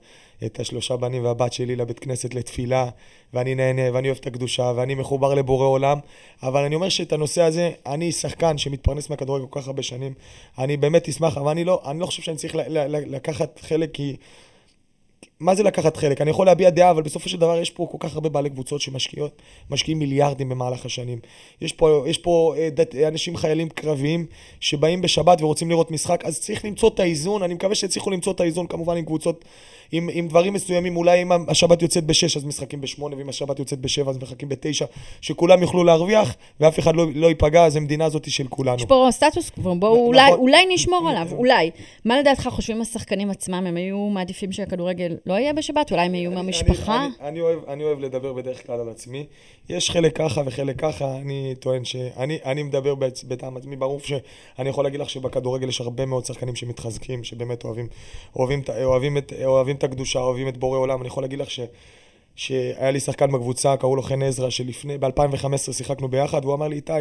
את 0.46 0.60
השלושה 0.60 0.98
בנים 0.98 1.24
והבת 1.24 1.54
שלי 1.54 1.76
לבית 1.76 2.00
כנסת 2.00 2.34
לתפילה, 2.34 2.90
ואני 3.34 3.56
נהנה, 3.56 3.82
ואני 3.94 4.08
אוהב 4.08 4.18
את 4.18 4.28
הקדושה, 4.28 4.72
ואני 4.76 4.96
מחובר 4.96 5.34
לבורא 5.34 5.66
עולם. 5.66 6.00
אבל 6.44 6.64
אני 6.64 6.76
אומר 6.76 6.90
שאת 6.90 7.14
הנושא 7.14 7.42
הזה, 7.42 7.72
אני 7.86 8.12
שחקן 8.12 8.58
שמתפרנס 8.58 9.10
מהכדורגל 9.10 9.46
כל 9.50 9.62
כך 9.62 9.68
הרבה 9.68 9.84
שנים, 9.84 10.14
אני 10.58 10.78
באמת 10.78 11.10
אשמח, 11.10 11.38
אבל 11.38 11.52
אני 11.52 11.64
לא, 11.64 11.82
אני 11.86 12.00
לא 12.00 12.06
חושב 12.06 12.22
שאני 12.22 12.38
צריך 12.38 12.56
לקחת 12.90 13.60
חלק, 13.60 13.90
כי 13.94 14.16
מה 15.40 15.56
זה 15.56 15.64
לקחת 15.64 15.98
חלק? 15.98 16.22
אני 16.22 16.30
יכול 16.30 16.46
להביע 16.46 16.70
דעה, 16.70 16.92
אבל 16.92 17.02
בסופו 17.02 17.30
של 17.30 17.38
דבר 17.38 17.60
יש 17.60 17.70
פה 17.70 17.88
כל 17.92 17.98
כך 18.00 18.14
הרבה 18.14 18.30
בעלי 18.30 18.50
קבוצות 18.50 18.82
שמשקיעים 18.82 20.00
מיליארדים 20.00 20.50
במהלך 20.50 20.86
השנים. 20.86 21.20
יש 21.62 21.74
פה, 21.74 22.04
יש 22.08 22.18
פה 22.18 22.54
אה, 22.58 22.70
דת, 22.70 22.96
אנשים, 22.96 23.38
חיילים 23.38 23.70
קרביים, 23.70 24.26
שבאים 24.60 25.02
בשבת 25.02 25.42
ורוצים 25.42 25.70
לראות 25.70 25.92
משחק, 25.92 26.26
אז 26.26 26.40
צריך 26.40 26.66
למצוא 26.66 26.90
את 26.90 27.00
האיזון, 27.00 27.44
אני 27.44 27.54
מקווה 27.54 27.76
שיצליחו 27.76 28.12
למצוא 28.12 28.34
את 28.34 28.40
האיזון, 28.40 28.68
כמובן 28.68 28.98
עם 28.98 29.06
קבוצות, 29.06 29.46
עם, 29.92 30.10
עם 30.14 30.28
דברים 30.28 30.54
מסוימים, 30.54 30.98
אולי 30.98 31.22
אם 31.22 31.32
השבת 31.48 31.82
יוצאת 31.82 32.04
בשש, 32.04 32.38
אז 32.38 32.46
משחקים 32.46 32.82
בשמונה, 32.82 33.16
ואם 33.18 33.30
השבת 33.30 33.60
יוצאת 33.60 33.80
בשבע, 33.80 34.12
אז 34.12 34.18
משחקים 34.18 34.50
בתשע, 34.50 34.86
שכולם 35.22 35.62
יוכלו 35.62 35.84
להרוויח, 35.84 36.36
ואף 36.60 36.80
אחד 36.80 36.96
לא, 36.96 37.06
לא 37.16 37.28
ייפגע, 37.28 37.66
אז 37.66 37.76
המדינה 37.76 38.06
הזאת 38.06 38.32
של 38.32 38.48
כולנו. 38.48 38.78
יש 38.78 38.86
פה 38.86 39.08
סטטוס 39.12 39.50
קוו, 39.50 39.76
בואו 39.76 39.94
נכון. 39.94 40.06
אולי, 40.06 40.32
אולי 40.32 40.66
נשמור 40.76 41.10
עליו, 41.10 41.28
אולי. 41.32 41.72
מה 42.06 42.20
לדעתך 42.20 42.50
חושבים 42.52 42.82
השחקנים 42.82 43.30
עצמם, 43.30 43.66
הם 43.68 43.78
היו 43.78 43.98
מעדיפים 43.98 44.52
שהכדורגל 44.52 45.16
לא 45.26 45.33
יהיה 45.40 45.54
בשבת? 45.54 45.92
אולי 45.92 46.06
הם 46.06 46.16
יהיו 46.16 46.32
מהמשפחה? 46.32 46.96
אני, 46.96 47.06
אני, 47.06 47.30
אני, 47.30 47.42
אוהב, 47.42 47.60
אני 47.68 47.84
אוהב 47.84 48.00
לדבר 48.00 48.34
בדרך 48.34 48.68
כלל 48.68 48.80
על 48.80 48.90
עצמי. 48.90 49.26
יש 49.70 49.92
חלק 49.92 50.18
ככה 50.18 50.42
וחלק 50.46 50.80
ככה, 50.80 51.18
אני 51.18 51.56
טוען 51.60 51.86
שאני 51.86 52.40
אני 52.46 52.64
מדבר 52.64 52.96
בטעם 53.28 53.58
עצמי. 53.58 53.76
ברור 53.76 54.00
שאני 54.00 54.70
יכול 54.70 54.84
להגיד 54.84 55.00
לך 55.00 55.10
שבכדורגל 55.10 55.70
יש 55.70 55.82
הרבה 55.82 56.06
מאוד 56.06 56.26
שחקנים 56.26 56.56
שמתחזקים, 56.56 57.24
שבאמת 57.24 57.64
אוהבים, 57.64 57.88
אוהבים, 58.36 58.62
אוהבים, 58.84 59.18
את, 59.18 59.34
אוהבים 59.46 59.76
את 59.76 59.84
הקדושה, 59.84 60.20
אוהבים 60.20 60.48
את 60.48 60.58
בורא 60.58 60.78
עולם. 60.78 61.00
אני 61.00 61.08
יכול 61.08 61.24
להגיד 61.24 61.40
לך 61.40 61.50
ש... 61.52 61.60
שהיה 62.36 62.92
לי 62.92 63.00
שחקן 63.00 63.32
בקבוצה, 63.32 63.78
קראו 63.78 63.96
לו 63.96 64.02
חן 64.02 64.22
עזרא, 64.24 64.50
שלפני, 64.50 64.98
ב-2015 64.98 65.74
שיחקנו 65.74 66.08
ביחד, 66.08 66.46
והוא 66.46 66.56
אמר 66.56 66.68
לי, 66.68 66.76
איתי, 66.76 66.94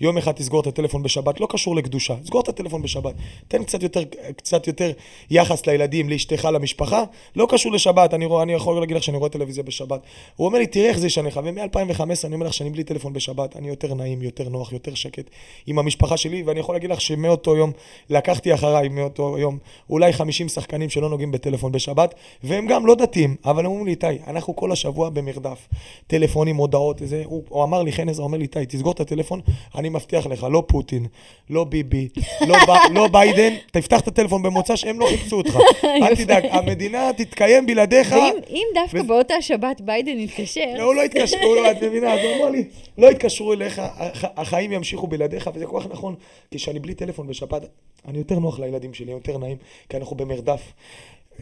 יום 0.00 0.18
אחד 0.18 0.32
תסגור 0.32 0.60
את 0.60 0.66
הטלפון 0.66 1.02
בשבת, 1.02 1.40
לא 1.40 1.46
קשור 1.50 1.76
לקדושה, 1.76 2.14
סגור 2.24 2.40
את 2.40 2.48
הטלפון 2.48 2.82
בשבת. 2.82 3.14
תן 3.48 3.64
קצת 3.64 3.82
יותר, 3.82 4.02
קצת 4.36 4.66
יותר 4.66 4.90
יחס 5.30 5.66
לילדים, 5.66 6.10
לאשתך, 6.10 6.48
למשפחה, 6.52 7.04
לא 7.36 7.46
קשור 7.50 7.72
לשבת, 7.72 8.14
אני, 8.14 8.26
אני 8.42 8.52
יכול 8.52 8.80
להגיד 8.80 8.96
לך 8.96 9.02
שאני 9.02 9.16
רואה 9.16 9.28
טלוויזיה 9.30 9.64
בשבת. 9.64 10.00
הוא 10.36 10.46
אומר 10.46 10.58
לי, 10.58 10.66
תראה 10.66 10.88
איך 10.88 10.98
זה 10.98 11.06
ישנה 11.06 11.28
לך, 11.28 11.40
ומ-2015 11.44 12.02
אני 12.24 12.34
אומר 12.34 12.46
לך 12.46 12.54
שאני 12.54 12.70
בלי 12.70 12.84
טלפון 12.84 13.12
בשבת, 13.12 13.56
אני 13.56 13.68
יותר 13.68 13.94
נעים, 13.94 14.22
יותר 14.22 14.48
נוח, 14.48 14.72
יותר 14.72 14.94
שקט 14.94 15.30
עם 15.66 15.78
המשפחה 15.78 16.16
שלי, 16.16 16.42
ואני 16.42 16.60
יכול 16.60 16.74
להגיד 16.74 16.90
לך 16.90 17.00
שמאותו 17.00 17.56
יום 17.56 17.72
לקחתי 18.10 18.54
אחריי, 18.54 18.88
מאותו 18.88 19.38
יום, 19.38 19.58
אולי 19.90 20.12
50 20.12 20.48
שחקנים 20.48 20.90
שלא 20.90 21.08
נוגעים 21.08 21.30
בטלפון 21.30 21.72
בשבת, 21.72 22.14
והם 22.42 22.66
גם 22.66 22.86
לא 22.86 22.94
דתיים, 22.94 23.36
אבל 23.44 23.60
הם 23.60 23.66
אומרים 23.66 23.86
לי, 23.86 23.90
איתי, 23.90 24.06
אנחנו 24.26 24.56
כל 24.56 24.72
השבוע 24.80 25.10
במרדף. 25.10 25.68
טלפונים, 26.06 26.56
הודעות, 26.56 27.02
איזה... 27.02 27.22
הוא, 27.24 27.42
הוא 27.48 27.64
אמר 27.64 27.82
לי, 27.82 27.92
חן 27.92 28.08
עזרא 28.08 28.24
אומר 28.24 28.38
לי, 28.38 28.44
איתי, 28.44 28.66
תסגור 28.66 28.92
את 28.92 29.00
הטלפון, 29.00 29.40
אני 29.74 29.88
מבטיח 29.88 30.26
לך, 30.26 30.46
לא 30.50 30.62
פוטין, 30.66 31.06
לא 31.50 31.64
ביבי, 31.64 32.08
לא, 32.40 32.56
ב, 32.68 32.70
לא 32.96 33.08
ביידן, 33.08 33.54
תפתח 33.72 34.00
את 34.00 34.08
הטלפון 34.08 34.42
במוצא 34.42 34.76
שהם 34.76 35.00
לא 35.00 35.06
חיפשו 35.06 35.36
אותך. 35.36 35.58
אל 36.02 36.16
תדאג, 36.16 36.46
המדינה 36.50 37.10
תתקיים 37.16 37.66
בלעדיך. 37.66 38.12
ואם 38.12 38.66
דווקא 38.74 39.02
באותה 39.02 39.42
שבת 39.42 39.80
ביידן 39.80 40.18
יתקשר... 40.18 40.60
לא, 40.78 40.82
הוא 40.82 40.94
לא 40.94 41.02
התקשר, 41.02 41.36
הוא 41.42 41.56
לא, 41.56 41.70
את 41.70 41.82
מבינה, 41.82 42.12
אז 42.12 42.20
הוא 42.20 42.36
אמר 42.36 42.50
לי, 42.50 42.64
לא 42.98 43.10
יתקשרו 43.10 43.52
אליך, 43.52 43.82
החיים 44.22 44.72
ימשיכו 44.72 45.06
בלעדיך, 45.06 45.50
וזה 45.54 45.66
כל 45.66 45.80
כך 45.80 45.86
נכון, 45.86 46.14
כשאני 46.50 46.78
בלי 46.78 46.94
טלפון 46.94 47.26
בשבת, 47.26 47.62
אני 48.08 48.18
יותר 48.18 48.38
נוח 48.38 48.60
לילדים 48.60 48.94
שלי, 48.94 49.12
יותר 49.12 49.38
נעים, 49.38 49.56
כי 49.88 49.96
אנחנו 49.96 50.16
במרדף. 50.16 50.72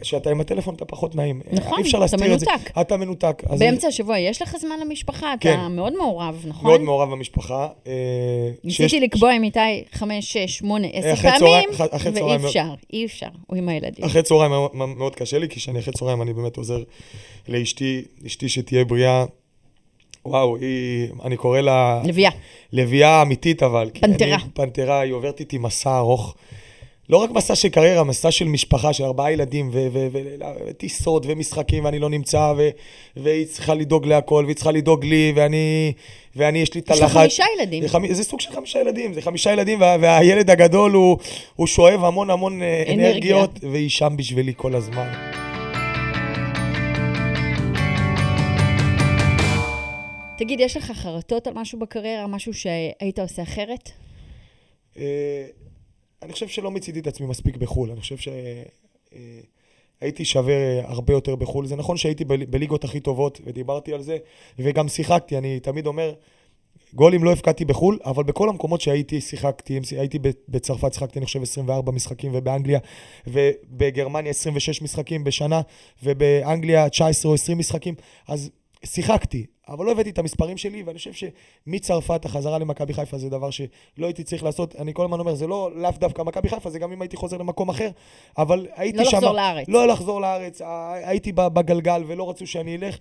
כשאתה 0.01 0.29
עם 0.29 0.41
הטלפון 0.41 0.75
אתה 0.75 0.85
פחות 0.85 1.15
נעים. 1.15 1.41
נכון, 1.51 1.77
אי 1.77 1.83
אפשר 1.83 1.99
להסתיר 1.99 2.33
את 2.33 2.39
זה. 2.39 2.45
אתה 2.81 2.97
מנותק. 2.97 3.43
באמצע 3.59 3.87
השבוע 3.87 4.19
יש 4.19 4.41
לך 4.41 4.57
זמן 4.57 4.79
למשפחה? 4.79 5.33
כן. 5.39 5.53
אתה 5.53 5.67
מאוד 5.67 5.93
מעורב, 5.97 6.43
נכון? 6.47 6.69
מאוד 6.69 6.81
מעורב 6.81 7.11
במשפחה. 7.11 7.67
אה, 7.87 7.91
ניסיתי. 8.63 8.99
לקבוע 8.99 9.31
עם 9.31 9.43
איתי 9.43 9.83
חמש, 9.91 10.33
שש, 10.33 10.57
שמונה, 10.57 10.87
עשר 10.93 11.15
פעמים, 11.15 11.69
ואי 12.13 12.35
אפשר, 12.35 12.73
אי 12.93 13.05
אפשר, 13.05 13.27
הוא 13.47 13.57
עם 13.57 13.69
הילדים. 13.69 14.05
אחרי 14.05 14.23
צהריים 14.23 14.51
מאוד 14.73 15.15
קשה 15.15 15.39
לי, 15.39 15.49
כי 15.49 15.59
כשאני 15.59 15.79
אחרי 15.79 15.93
צהריים 15.93 16.21
אני 16.21 16.33
באמת 16.33 16.57
עוזר 16.57 16.83
לאשתי, 17.47 18.01
אשתי 18.25 18.49
שתהיה 18.49 18.85
בריאה. 18.85 19.25
וואו, 20.25 20.57
היא, 20.57 21.07
אני 21.23 21.37
קורא 21.37 21.59
לה... 21.59 22.01
לביאה. 22.05 22.31
לביאה 22.73 23.21
אמיתית, 23.21 23.63
אבל. 23.63 23.89
פנתרה. 23.99 24.35
אני, 24.35 24.43
פנתרה, 24.53 24.99
היא 24.99 25.13
עוברת 25.13 25.39
איתי 25.39 25.57
מסע 25.57 25.97
ארוך. 25.97 26.35
לא 27.09 27.17
רק 27.17 27.29
מסע 27.31 27.55
של 27.55 27.69
קריירה, 27.69 28.03
מסע 28.03 28.31
של 28.31 28.45
משפחה, 28.45 28.93
של 28.93 29.03
ארבעה 29.03 29.31
ילדים, 29.31 29.71
וטיסות 30.67 31.23
ומשחקים, 31.27 31.85
ואני 31.85 31.99
לא 31.99 32.09
נמצא, 32.09 32.53
ו- 32.57 32.69
והיא 33.17 33.45
צריכה 33.45 33.73
לדאוג 33.73 34.05
להכל, 34.05 34.43
והיא 34.45 34.55
צריכה 34.55 34.71
לדאוג 34.71 35.05
לי, 35.05 35.33
ואני, 35.35 35.93
ואני 36.35 36.59
יש 36.59 36.73
לי 36.73 36.81
את 36.81 36.91
הלחץ. 36.91 37.03
יש 37.03 37.11
לך 37.11 37.17
חמישה 37.17 37.43
ילדים. 37.57 37.81
זה, 37.81 37.89
חמ... 37.89 38.13
זה 38.13 38.23
סוג 38.23 38.41
של 38.41 38.51
חמישה 38.51 38.79
ילדים, 38.79 39.13
זה 39.13 39.21
חמישה 39.21 39.51
ילדים, 39.51 39.81
וה... 39.81 39.95
והילד 40.01 40.49
הגדול 40.49 40.91
הוא, 40.91 41.17
הוא 41.55 41.67
שואב 41.67 42.03
המון 42.03 42.29
המון 42.29 42.61
אה, 42.61 42.83
אנרגיה. 42.87 43.09
אנרגיות, 43.09 43.59
והיא 43.71 43.89
שם 43.89 44.13
בשבילי 44.17 44.53
כל 44.55 44.75
הזמן. 44.75 45.11
תגיד, 50.37 50.59
יש 50.59 50.77
לך 50.77 50.91
חרטות 50.91 51.47
על 51.47 51.53
משהו 51.53 51.79
בקריירה, 51.79 52.27
משהו 52.27 52.53
שהיית 52.53 53.19
עושה 53.19 53.43
אחרת? 53.43 53.91
אה, 56.23 56.25
אני 56.25 56.33
חושב 56.33 56.47
שלא 56.47 56.71
מצידי 56.71 56.99
את 56.99 57.07
עצמי 57.07 57.27
מספיק 57.27 57.57
בחו"ל. 57.57 57.91
אני 57.91 57.99
חושב 57.99 58.31
שהייתי 60.01 60.25
שווה 60.25 60.55
הרבה 60.83 61.13
יותר 61.13 61.35
בחו"ל. 61.35 61.65
זה 61.65 61.75
נכון 61.75 61.97
שהייתי 61.97 62.25
בליגות 62.25 62.83
הכי 62.83 62.99
טובות, 62.99 63.41
ודיברתי 63.45 63.93
על 63.93 64.01
זה, 64.01 64.17
וגם 64.59 64.87
שיחקתי. 64.87 65.37
אני 65.37 65.59
תמיד 65.59 65.87
אומר, 65.87 66.13
גולים 66.93 67.23
לא 67.23 67.31
הפקדתי 67.31 67.65
בחו"ל, 67.65 67.99
אבל 68.05 68.23
בכל 68.23 68.49
המקומות 68.49 68.81
שהייתי 68.81 69.21
שיחקתי, 69.21 69.79
הייתי 69.97 70.19
בצרפת, 70.49 70.93
שיחקתי 70.93 71.19
אני 71.19 71.25
חושב 71.25 71.41
24 71.41 71.91
משחקים, 71.91 72.31
ובאנגליה, 72.35 72.79
ובגרמניה 73.27 74.29
26 74.29 74.81
משחקים 74.81 75.23
בשנה, 75.23 75.61
ובאנגליה 76.03 76.89
19 76.89 77.29
או 77.29 77.35
20 77.35 77.57
משחקים, 77.57 77.95
אז 78.27 78.49
שיחקתי, 78.83 79.45
אבל 79.67 79.85
לא 79.85 79.91
הבאתי 79.91 80.09
את 80.09 80.19
המספרים 80.19 80.57
שלי, 80.57 80.83
ואני 80.83 80.97
חושב 80.97 81.11
שמצרפת 81.13 82.25
החזרה 82.25 82.57
למכבי 82.57 82.93
חיפה 82.93 83.17
זה 83.17 83.29
דבר 83.29 83.49
שלא 83.49 83.69
הייתי 83.99 84.23
צריך 84.23 84.43
לעשות. 84.43 84.75
אני 84.75 84.93
כל 84.93 85.03
הזמן 85.05 85.19
אומר, 85.19 85.35
זה 85.35 85.47
לא 85.47 85.71
לאו 85.75 85.91
דווקא 85.91 86.21
מכבי 86.21 86.49
חיפה, 86.49 86.69
זה 86.69 86.79
גם 86.79 86.91
אם 86.91 87.01
הייתי 87.01 87.17
חוזר 87.17 87.37
למקום 87.37 87.69
אחר, 87.69 87.89
אבל 88.37 88.67
הייתי 88.75 88.97
לא 88.97 89.03
שם... 89.03 89.11
לא 89.11 89.17
לחזור 89.17 89.35
לארץ. 89.35 89.67
לא 89.67 89.87
לחזור 89.87 90.21
לארץ, 90.21 90.61
הייתי 91.03 91.31
בגלגל 91.31 92.03
ולא 92.07 92.29
רצו 92.29 92.47
שאני 92.47 92.75
אלך. 92.75 92.97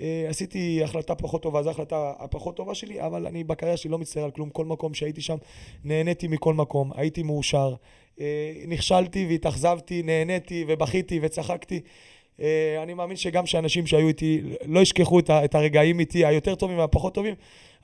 אה, 0.00 0.26
עשיתי 0.28 0.82
החלטה 0.84 1.14
פחות 1.14 1.42
טובה, 1.42 1.62
זו 1.62 1.68
ההחלטה 1.68 2.12
הפחות 2.18 2.56
טובה 2.56 2.74
שלי, 2.74 3.00
אבל 3.00 3.26
אני 3.26 3.44
בקריירה 3.44 3.76
שלי 3.76 3.90
לא 3.90 3.98
מצטער 3.98 4.24
על 4.24 4.30
כלום. 4.30 4.50
כל 4.50 4.64
מקום 4.64 4.94
שהייתי 4.94 5.20
שם, 5.20 5.36
נהניתי 5.84 6.28
מכל 6.28 6.54
מקום, 6.54 6.90
הייתי 6.94 7.22
מאושר. 7.22 7.74
אה, 8.20 8.52
נכשלתי 8.66 9.26
והתאכזבתי, 9.28 10.02
נהניתי 10.02 10.64
ובכיתי 10.68 11.20
וצחקתי. 11.22 11.80
אה, 12.42 12.82
אני 12.82 12.94
מאמין 12.94 13.16
שגם 13.16 13.46
שאנשים 13.46 13.86
שהיו 13.86 14.08
איתי 14.08 14.40
לא 14.66 14.80
ישכחו 14.80 15.18
את 15.28 15.54
הרגעים 15.54 16.00
איתי, 16.00 16.26
היותר 16.26 16.54
טובים 16.54 16.78
והפחות 16.78 17.14
טובים. 17.14 17.34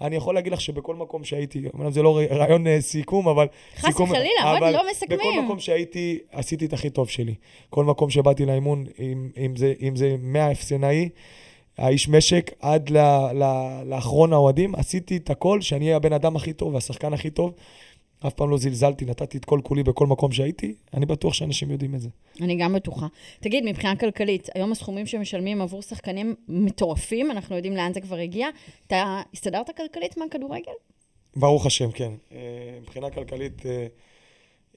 אני 0.01 0.17
יכול 0.17 0.35
להגיד 0.35 0.53
לך 0.53 0.61
שבכל 0.61 0.95
מקום 0.95 1.25
שהייתי, 1.25 1.63
אמנם 1.77 1.91
זה 1.91 2.03
לא 2.03 2.21
רעיון 2.31 2.67
אה, 2.67 2.81
סיכום, 2.81 3.29
אבל... 3.29 3.47
חס 3.77 4.01
וחלילה, 4.01 4.51
עוד 4.51 4.63
לא 4.63 4.91
מסכמים. 4.91 5.19
בכל 5.19 5.43
מקום 5.45 5.59
שהייתי, 5.59 6.19
עשיתי 6.33 6.67
את 6.67 6.73
הכי 6.73 6.91
טוב 6.91 7.09
שלי. 7.09 7.35
כל 7.71 7.85
מקום 7.85 8.11
שבאתי 8.11 8.47
לאימון, 8.47 8.85
אם, 8.99 9.29
אם, 9.37 9.57
זה, 9.57 9.73
אם 9.83 9.97
זה 9.97 10.17
מהאפסנאי, 10.19 11.09
האיש 11.79 12.09
משק, 12.09 12.51
עד 12.61 12.91
ל, 12.91 12.99
ל, 13.33 13.45
לאחרון 13.87 14.33
האוהדים, 14.33 14.75
עשיתי 14.75 15.17
את 15.17 15.31
הכל, 15.31 15.61
שאני 15.61 15.85
אהיה 15.85 15.97
הבן 15.97 16.13
אדם 16.13 16.37
הכי 16.37 16.53
טוב 16.53 16.75
והשחקן 16.75 17.13
הכי 17.13 17.31
טוב. 17.31 17.53
אף 18.27 18.35
פעם 18.35 18.51
לא 18.51 18.59
זלזלתי, 18.59 19.05
נתתי 19.05 19.39
את 19.39 19.45
כל 19.45 19.61
כולי 19.63 19.83
בכל 19.83 20.07
מקום 20.07 20.33
שהייתי, 20.33 20.75
אני 20.95 21.07
בטוח 21.07 21.35
שאנשים 21.35 21.71
יודעים 21.71 21.95
את 21.95 22.01
זה. 22.01 22.09
אני 22.41 22.57
גם 22.57 22.73
בטוחה. 22.73 23.07
תגיד, 23.41 23.65
מבחינה 23.65 23.97
כלכלית, 23.97 24.49
היום 24.55 24.73
הסכומים 24.73 25.07
שמשלמים 25.07 25.63
עבור 25.63 25.83
שחקנים 25.83 26.35
מטורפים, 26.49 27.31
אנחנו 27.31 27.57
יודעים 27.57 27.77
לאן 27.77 27.93
זה 27.93 28.01
כבר 28.01 28.17
הגיע. 28.17 28.49
אתה 28.87 29.23
הסתדרת 29.33 29.71
כלכלית 29.77 30.17
מהכדורגל? 30.17 30.73
ברוך 31.37 31.67
השם, 31.67 31.91
כן. 31.91 32.13
אה, 32.33 32.39
מבחינה 32.83 33.11
כלכלית, 33.11 33.67
אה, 33.67 33.87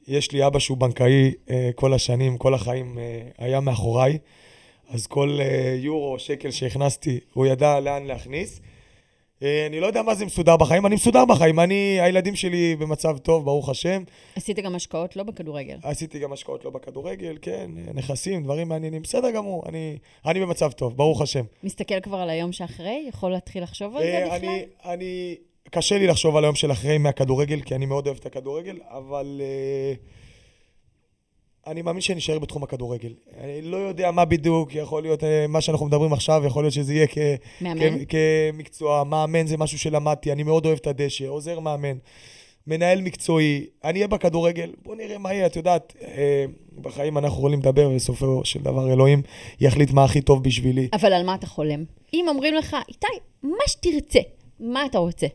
יש 0.08 0.32
לי 0.32 0.48
אבא 0.48 0.60
שהוא 0.60 0.78
בנקאי 0.78 1.32
אה, 1.50 1.70
כל 1.76 1.94
השנים, 1.94 2.38
כל 2.38 2.54
החיים 2.54 2.98
היה 3.38 3.60
מאחוריי, 3.60 4.18
אז 4.90 5.08
כל 5.08 5.40
יורו, 5.78 6.20
שקל 6.20 6.52
שהכנסתי, 6.52 7.20
הוא 7.34 7.46
ידע 7.46 7.80
לאן 7.80 8.06
להכניס. 8.06 8.62
אה, 9.44 9.66
אני 9.66 9.80
לא 9.80 9.88
יודע 9.88 10.02
מה 10.02 10.16
זה 10.16 10.26
מסודר 10.26 10.58
בחיים, 10.58 10.86
אני 10.86 10.96
מסודר 10.96 11.26
בחיים. 11.26 11.60
אני, 11.60 12.02
הילדים 12.02 12.36
שלי 12.36 12.76
במצב 12.76 13.18
טוב, 13.18 13.46
ברוך 13.46 13.70
השם. 13.70 14.04
עשית 14.36 14.60
גם 14.60 14.76
השקעות 14.76 15.16
לא 15.16 15.24
בכדורגל. 15.24 15.78
עשיתי 15.84 16.20
גם 16.20 16.34
השקעות 16.34 16.66
לא 16.66 16.72
בכדורגל, 16.72 17.38
כן, 17.42 17.72
נכסים, 17.94 18.44
דברים 18.44 18.68
מעניינים. 18.68 19.02
בסדר 19.02 19.32
גמור, 19.32 19.64
אני, 19.70 19.98
אני 20.26 20.40
במצב 20.40 20.72
טוב, 20.72 20.98
ברוך 20.98 21.22
השם. 21.22 21.44
מסתכל 21.64 22.00
כבר 22.00 22.18
על 22.18 22.30
היום 22.30 22.52
שאחרי? 22.52 23.06
יכול 23.10 23.32
להתחיל 23.32 23.64
לחשוב 23.64 23.96
על 23.96 24.04
זה 24.04 24.18
אה, 24.18 24.26
בכלל? 24.26 24.50
אני, 24.50 24.64
אני, 24.86 25.36
קשה 25.70 25.98
לי 25.98 26.08
לחשוב 26.08 26.36
על 26.36 26.44
היום 26.44 26.56
של 26.56 26.72
אחרי 26.72 26.98
מהכדורגל, 26.98 27.62
כי 27.62 27.76
אני 27.76 27.86
מאוד 27.86 28.08
אוהב 28.08 28.18
את 28.18 28.26
הכדורגל, 28.26 28.78
אבל... 28.90 29.42
Uh, 29.42 30.22
אני 31.68 31.82
מאמין 31.82 32.02
שאני 32.02 32.20
אשאר 32.20 32.40
בתחום 32.40 32.64
הכדורגל. 32.64 33.14
אני 33.40 33.62
לא 33.62 33.78
יודע 33.78 34.12
מה 34.12 34.26
בדיוק, 34.26 34.76
יכול 34.76 35.02
להיות, 35.02 35.24
אה, 35.24 35.46
מה 35.48 35.62
שאנחנו 35.62 35.86
מדברים 35.86 36.14
עכשיו, 36.14 36.44
יכול 36.46 36.64
להיות 36.64 36.74
שזה 36.74 36.94
יהיה 36.94 37.08
כ... 37.08 37.18
מאמן? 37.62 38.06
כ... 38.06 38.14
כמקצוע. 38.54 39.04
מאמן 39.04 39.48
זה 39.48 39.58
משהו 39.58 39.80
שלמדתי, 39.80 40.32
אני 40.32 40.44
מאוד 40.44 40.66
אוהב 40.66 40.78
את 40.82 40.88
הדשא, 40.88 41.28
עוזר 41.28 41.60
מאמן. 41.60 41.98
מנהל 42.68 43.02
מקצועי, 43.02 43.66
אני 43.84 44.00
אהיה 44.00 44.08
בכדורגל, 44.08 44.72
בוא 44.84 44.96
נראה 44.96 45.18
מה 45.18 45.34
יהיה, 45.34 45.46
את 45.46 45.56
יודעת, 45.56 45.94
אה, 46.02 46.46
בחיים 46.82 47.18
אנחנו 47.18 47.38
יכולים 47.38 47.60
לדבר, 47.60 47.90
ובסופו 47.90 48.42
של 48.44 48.60
דבר 48.60 48.94
אלוהים 48.94 49.22
יחליט 49.60 49.92
מה 49.92 50.04
הכי 50.04 50.22
טוב 50.22 50.44
בשבילי. 50.44 50.90
אבל 50.94 51.14
על 51.14 51.26
מה 51.26 51.36
אתה 51.36 51.48
חולם? 51.48 51.84
אם 52.14 52.26
אומרים 52.30 52.56
לך, 52.56 52.78
איתי, 52.90 53.08
מה 53.44 53.68
שתרצה, 53.68 54.20
מה 54.60 54.86
אתה 54.86 54.98
רוצה? 54.98 55.28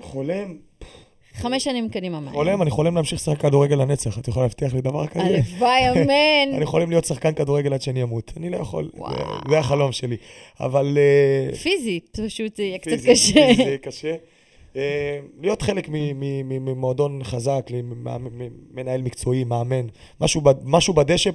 חולם, 0.00 0.56
חמש 1.36 1.64
שנים 1.64 1.88
קדימה, 1.88 2.20
מה? 2.20 2.30
חולם, 2.32 2.62
אני 2.62 2.70
חולם 2.70 2.94
להמשיך 2.94 3.18
לשחק 3.20 3.40
כדורגל 3.40 3.76
לנצח, 3.76 4.18
את 4.18 4.28
יכולה 4.28 4.44
להבטיח 4.46 4.74
לי 4.74 4.80
דבר 4.80 5.06
כזה? 5.06 5.22
הלוואי, 5.24 5.88
אמן. 5.92 6.54
אני 6.56 6.66
חולם 6.66 6.90
להיות 6.90 7.04
שחקן 7.04 7.32
כדורגל 7.34 7.72
עד 7.74 7.82
שאני 7.82 8.02
אמות, 8.02 8.32
אני 8.36 8.50
לא 8.50 8.56
יכול, 8.56 8.90
זה- 9.48 9.58
החלום 9.58 9.92
שלי. 9.92 10.16
אבל... 10.60 10.98
אה, 10.98 11.56
פיזית, 11.56 12.18
פשוט 12.26 12.56
זה 12.56 12.62
יהיה 12.62 12.78
קצת 12.78 12.90
קשה. 12.90 13.06
פיזי 13.06 13.32
זה 13.56 13.62
יהיה 13.62 13.78
קשה. 13.78 14.14
אה, 14.76 14.80
להיות 15.40 15.62
חלק 15.62 15.88
ממועדון 16.44 17.20
חזק, 17.24 17.70
מנהל 18.74 19.02
מקצועי, 19.02 19.44
מאמן, 19.44 19.86
משהו 20.64 20.94
בדשא, 20.94 21.30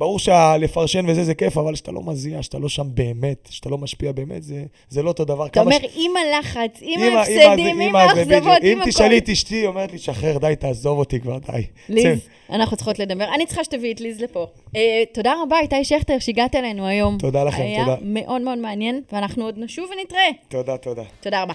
ברור 0.00 0.18
שלפרשן 0.18 1.04
וזה 1.08 1.24
זה 1.24 1.34
כיף, 1.34 1.58
אבל 1.58 1.74
שאתה 1.74 1.92
לא 1.92 2.00
מזיע, 2.02 2.42
שאתה 2.42 2.58
לא 2.58 2.68
שם 2.68 2.86
באמת, 2.94 3.48
שאתה 3.50 3.68
לא 3.68 3.78
משפיע 3.78 4.12
באמת, 4.12 4.42
זה, 4.42 4.64
זה 4.88 5.02
לא 5.02 5.08
אותו 5.08 5.24
דבר. 5.24 5.46
אתה 5.46 5.60
אומר, 5.60 5.76
ש- 5.76 5.96
עם 5.96 6.10
הלחץ, 6.16 6.78
עם 6.80 7.00
ההפסדים, 7.16 7.80
עם. 7.80 7.96
האכזבות, 7.96 8.58
עם 8.62 8.66
אם 8.72 8.80
הכל. 8.80 8.90
תשאלי 8.90 9.18
את 9.18 9.28
אשתי, 9.28 9.54
היא 9.54 9.66
אומרת 9.66 9.92
לי, 9.92 9.98
שחרר, 9.98 10.38
די, 10.38 10.54
תעזוב 10.58 10.98
אותי 10.98 11.20
כבר, 11.20 11.38
די. 11.52 11.62
ליז, 11.88 12.28
אנחנו 12.50 12.76
צריכות 12.76 12.98
לדבר. 12.98 13.34
אני 13.34 13.46
צריכה 13.46 13.64
שתביאי 13.64 13.92
את 13.92 14.00
ליז 14.00 14.20
לפה. 14.20 14.46
אה, 14.76 15.02
תודה 15.14 15.34
רבה, 15.42 15.60
איתי 15.60 15.84
שכטר, 15.84 16.18
שהגעת 16.18 16.54
אלינו 16.54 16.86
היום. 16.86 17.18
תודה 17.18 17.44
לכם, 17.44 17.62
היה 17.62 17.84
תודה. 17.84 17.96
מאוד 18.02 18.40
מאוד 18.42 18.58
מעניין, 18.58 19.02
ואנחנו 19.12 19.44
עוד 19.44 19.54
נשוב 19.58 19.90
ונתראה. 19.98 20.28
תודה, 20.48 20.76
תודה. 20.76 21.02
תודה 21.20 21.42
רבה. 21.42 21.54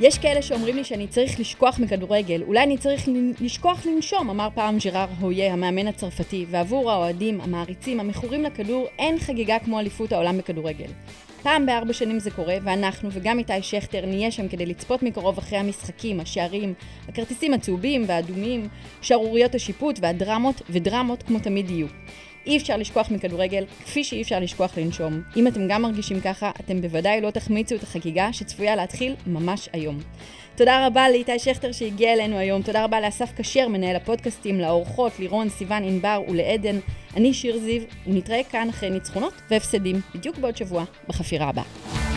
יש 0.00 0.18
כאלה 0.18 0.42
שאומרים 0.42 0.76
לי 0.76 0.84
שאני 0.84 1.06
צריך 1.06 1.40
לשכוח 1.40 1.78
מכדורגל, 1.78 2.42
אולי 2.42 2.62
אני 2.62 2.78
צריך 2.78 3.08
לשכוח 3.40 3.86
לנשום, 3.86 4.30
אמר 4.30 4.48
פעם 4.54 4.78
ג'ראר 4.84 5.06
הויה, 5.20 5.52
המאמן 5.52 5.86
הצרפתי, 5.86 6.46
ועבור 6.50 6.90
האוהדים, 6.90 7.40
המעריצים, 7.40 8.00
המכורים 8.00 8.42
לכדור, 8.42 8.86
אין 8.98 9.18
חגיגה 9.18 9.58
כמו 9.58 9.80
אליפות 9.80 10.12
העולם 10.12 10.38
בכדורגל. 10.38 10.88
פעם 11.42 11.66
בארבע 11.66 11.92
שנים 11.92 12.18
זה 12.18 12.30
קורה, 12.30 12.56
ואנחנו 12.62 13.08
וגם 13.12 13.38
איתי 13.38 13.62
שכטר 13.62 14.06
נהיה 14.06 14.30
שם 14.30 14.48
כדי 14.48 14.66
לצפות 14.66 15.02
מקרוב 15.02 15.38
אחרי 15.38 15.58
המשחקים, 15.58 16.20
השערים, 16.20 16.74
הכרטיסים 17.08 17.54
הצהובים 17.54 18.04
והאדומים, 18.06 18.68
שערוריות 19.02 19.54
השיפוט 19.54 19.98
והדרמות, 20.02 20.62
ודרמות 20.70 21.22
כמו 21.22 21.38
תמיד 21.38 21.70
יהיו. 21.70 21.86
אי 22.46 22.56
אפשר 22.56 22.76
לשכוח 22.76 23.10
מכדורגל, 23.10 23.64
כפי 23.84 24.04
שאי 24.04 24.22
אפשר 24.22 24.40
לשכוח 24.40 24.78
לנשום. 24.78 25.22
אם 25.36 25.46
אתם 25.46 25.68
גם 25.68 25.82
מרגישים 25.82 26.20
ככה, 26.20 26.50
אתם 26.60 26.80
בוודאי 26.80 27.20
לא 27.20 27.30
תחמיצו 27.30 27.74
את 27.74 27.82
החגיגה 27.82 28.32
שצפויה 28.32 28.76
להתחיל 28.76 29.14
ממש 29.26 29.68
היום. 29.72 29.98
תודה 30.56 30.86
רבה 30.86 31.10
לאיתי 31.10 31.38
שכטר 31.38 31.72
שהגיע 31.72 32.12
אלינו 32.12 32.36
היום, 32.36 32.62
תודה 32.62 32.84
רבה 32.84 33.00
לאסף 33.00 33.30
כשר, 33.36 33.68
מנהל 33.68 33.96
הפודקאסטים, 33.96 34.60
לאורחות, 34.60 35.12
לירון, 35.18 35.48
סיון, 35.48 35.84
ענבר 35.84 36.22
ולעדן. 36.28 36.78
אני 37.16 37.34
שיר 37.34 37.58
זיו, 37.58 37.82
ונתראה 38.06 38.40
כאן 38.50 38.68
אחרי 38.68 38.90
ניצחונות 38.90 39.34
והפסדים, 39.50 40.00
בדיוק 40.14 40.38
בעוד 40.38 40.56
שבוע, 40.56 40.84
בחפירה 41.08 41.48
הבאה. 41.48 42.09